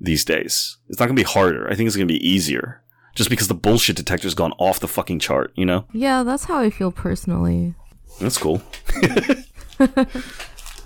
[0.00, 0.78] these days.
[0.88, 1.68] It's not going to be harder.
[1.70, 2.82] I think it's going to be easier.
[3.14, 5.86] Just because the bullshit detector's gone off the fucking chart, you know?
[5.92, 7.74] Yeah, that's how I feel personally.
[8.20, 8.62] That's cool.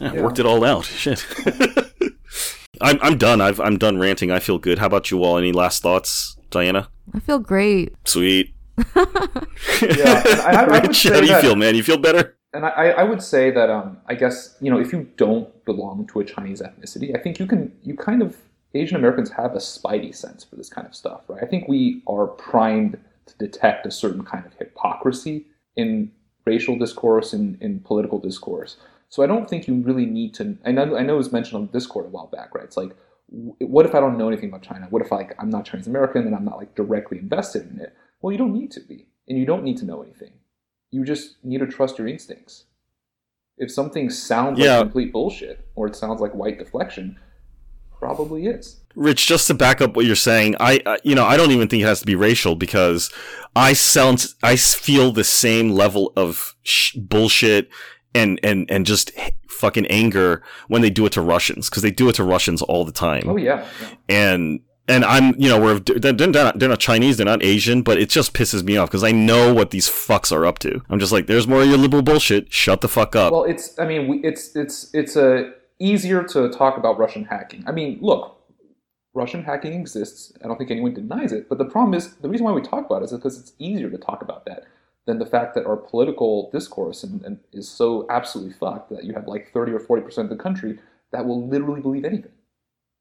[0.01, 0.85] yeah, Worked it all out.
[0.85, 1.27] Shit.
[2.81, 3.41] I'm I'm done.
[3.41, 4.31] I've I'm done ranting.
[4.31, 4.79] I feel good.
[4.79, 5.37] How about you all?
[5.37, 6.89] Any last thoughts, Diana?
[7.13, 7.95] I feel great.
[8.05, 8.55] Sweet.
[9.83, 11.75] Yeah, and I, I Rich, how do you feel, man?
[11.75, 12.37] You feel better?
[12.53, 16.07] And I, I would say that um, I guess you know if you don't belong
[16.09, 18.37] to a Chinese ethnicity, I think you can you kind of
[18.75, 21.43] Asian Americans have a spidey sense for this kind of stuff, right?
[21.43, 25.47] I think we are primed to detect a certain kind of hypocrisy
[25.77, 26.11] in
[26.45, 28.77] racial discourse and in, political discourse.
[29.09, 30.57] So I don't think you really need to.
[30.65, 32.65] I know I know it was mentioned on Discord a while back, right?
[32.65, 32.97] It's like,
[33.29, 34.89] what if I don't know anything about China?
[34.91, 37.95] What if like I'm not Chinese American and I'm not like directly invested in it?
[38.21, 40.33] Well, you don't need to be, and you don't need to know anything
[40.91, 42.65] you just need to trust your instincts.
[43.59, 44.77] If something sounds Yeah.
[44.79, 47.19] like complete bullshit or it sounds like white deflection,
[47.99, 48.81] probably is.
[48.97, 51.69] Rich, just to back up what you're saying, I, I you know I don't even
[51.69, 53.11] think it has to be racial because
[53.55, 57.69] I sound I feel the same level of sh- bullshit
[58.15, 61.91] and and and just h- fucking anger when they do it to Russians because they
[61.93, 63.25] do it to Russians all the time.
[63.27, 63.89] Oh yeah, yeah.
[64.09, 64.61] and
[64.91, 68.11] and I'm you know we're they're, not they're not Chinese they're not Asian but it
[68.11, 70.83] just pisses me off because I know what these fucks are up to.
[70.91, 72.53] I'm just like there's more of your liberal bullshit.
[72.53, 73.33] Shut the fuck up.
[73.33, 77.65] Well, it's I mean, it's it's it's a easier to talk about Russian hacking.
[77.67, 78.37] I mean, look,
[79.15, 80.33] Russian hacking exists.
[80.45, 81.49] I don't think anyone denies it.
[81.49, 83.91] But the problem is the reason why we talk about it is because it's easier
[83.91, 84.65] to talk about that
[85.07, 89.15] than the fact that our political discourse and, and is so absolutely fucked that you
[89.15, 90.79] have like 30 or 40 percent of the country
[91.13, 92.33] that will literally believe anything,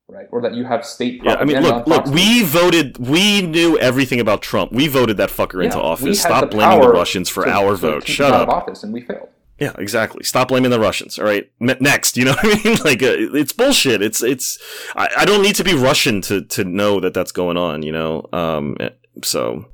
[0.09, 0.27] right?
[0.31, 2.05] Or that you have state yeah, I mean, look, look.
[2.07, 2.97] We voted.
[2.97, 4.71] We knew everything about Trump.
[4.71, 6.21] We voted that fucker into office.
[6.21, 8.07] Stop the blaming the Russians for to- our to vote.
[8.07, 8.55] Shut him out of up.
[8.63, 9.29] office, and we failed.
[9.59, 10.23] Yeah, exactly.
[10.23, 11.19] Stop blaming the Russians.
[11.19, 11.49] All right.
[11.59, 12.77] M- next, you know what I mean?
[12.85, 14.01] Like, uh, it's bullshit.
[14.01, 14.57] It's it's.
[14.95, 17.83] I, I don't need to be Russian to to know that that's going on.
[17.83, 18.25] You know.
[18.31, 18.77] Um.
[19.23, 19.65] So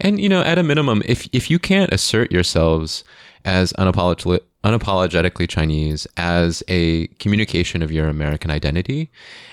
[0.00, 3.02] And you know, at a minimum, if if you can't assert yourselves
[3.44, 9.10] as unapolog- unapologetically Chinese as a communication of your American identity,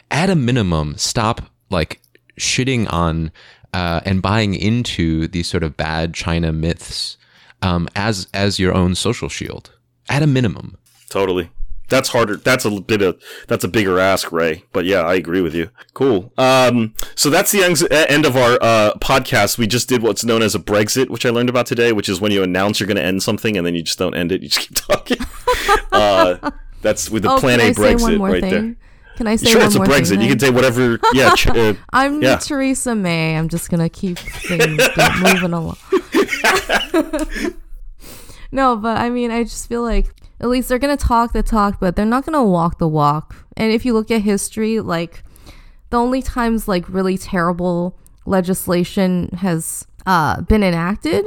[0.10, 2.02] at a minimum, stop like
[2.40, 3.32] shitting on
[3.74, 7.18] uh, and buying into these sort of bad China myths
[7.62, 9.72] um, as as your own social shield.
[10.10, 10.78] At a minimum.
[11.10, 11.50] Totally.
[11.94, 12.38] That's harder.
[12.38, 14.64] That's a bit of that's a bigger ask, Ray.
[14.72, 15.70] But yeah, I agree with you.
[15.94, 16.34] Cool.
[16.40, 17.64] Um, so that's the
[18.10, 19.60] end of our uh, podcast.
[19.60, 22.20] We just did what's known as a Brexit, which I learned about today, which is
[22.20, 24.42] when you announce you're going to end something and then you just don't end it.
[24.42, 25.18] You just keep talking.
[25.92, 26.50] uh,
[26.82, 28.52] that's with the oh, Plan A I say Brexit one more right thing?
[28.52, 28.76] there.
[29.18, 30.10] Can I say Sure, it's a Brexit.
[30.10, 30.22] thing?
[30.22, 31.00] You can say whatever.
[31.14, 31.36] Yeah.
[31.36, 32.38] Ch- uh, I'm Yeah.
[32.38, 33.38] Theresa May.
[33.38, 34.82] I'm just gonna keep things
[35.22, 35.78] moving along.
[38.52, 40.08] no, but I mean, I just feel like
[40.44, 43.48] at least they're gonna talk the talk, but they're not gonna walk the walk.
[43.56, 45.24] And if you look at history, like
[45.90, 51.26] the only times like really terrible legislation has uh, been enacted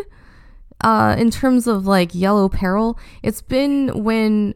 [0.82, 4.54] uh, in terms of like yellow peril, it's been when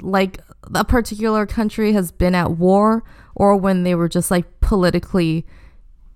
[0.00, 0.40] like
[0.72, 3.02] a particular country has been at war
[3.34, 5.44] or when they were just like politically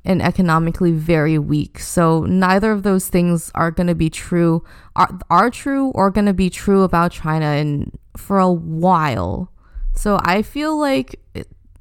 [0.04, 1.78] and economically very weak.
[1.78, 4.64] So neither of those things are going to be true
[4.96, 9.52] are, are true or going to be true about China and for a while.
[9.94, 11.20] So I feel like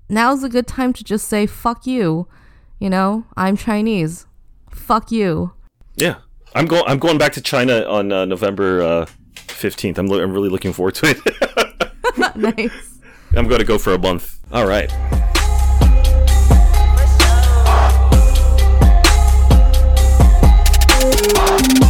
[0.10, 2.28] now's a good time to just say fuck you.
[2.80, 4.26] You know, I'm Chinese.
[4.70, 5.54] Fuck you.
[5.96, 6.16] yeah.
[6.54, 6.84] I'm going.
[6.86, 9.98] I'm going back to China on uh, November uh, 15th.
[9.98, 12.36] I'm, lo- I'm really looking forward to it.
[12.36, 13.00] nice.
[13.38, 14.38] I'm going to go for a month.
[14.52, 14.92] All right.
[21.02, 21.81] Música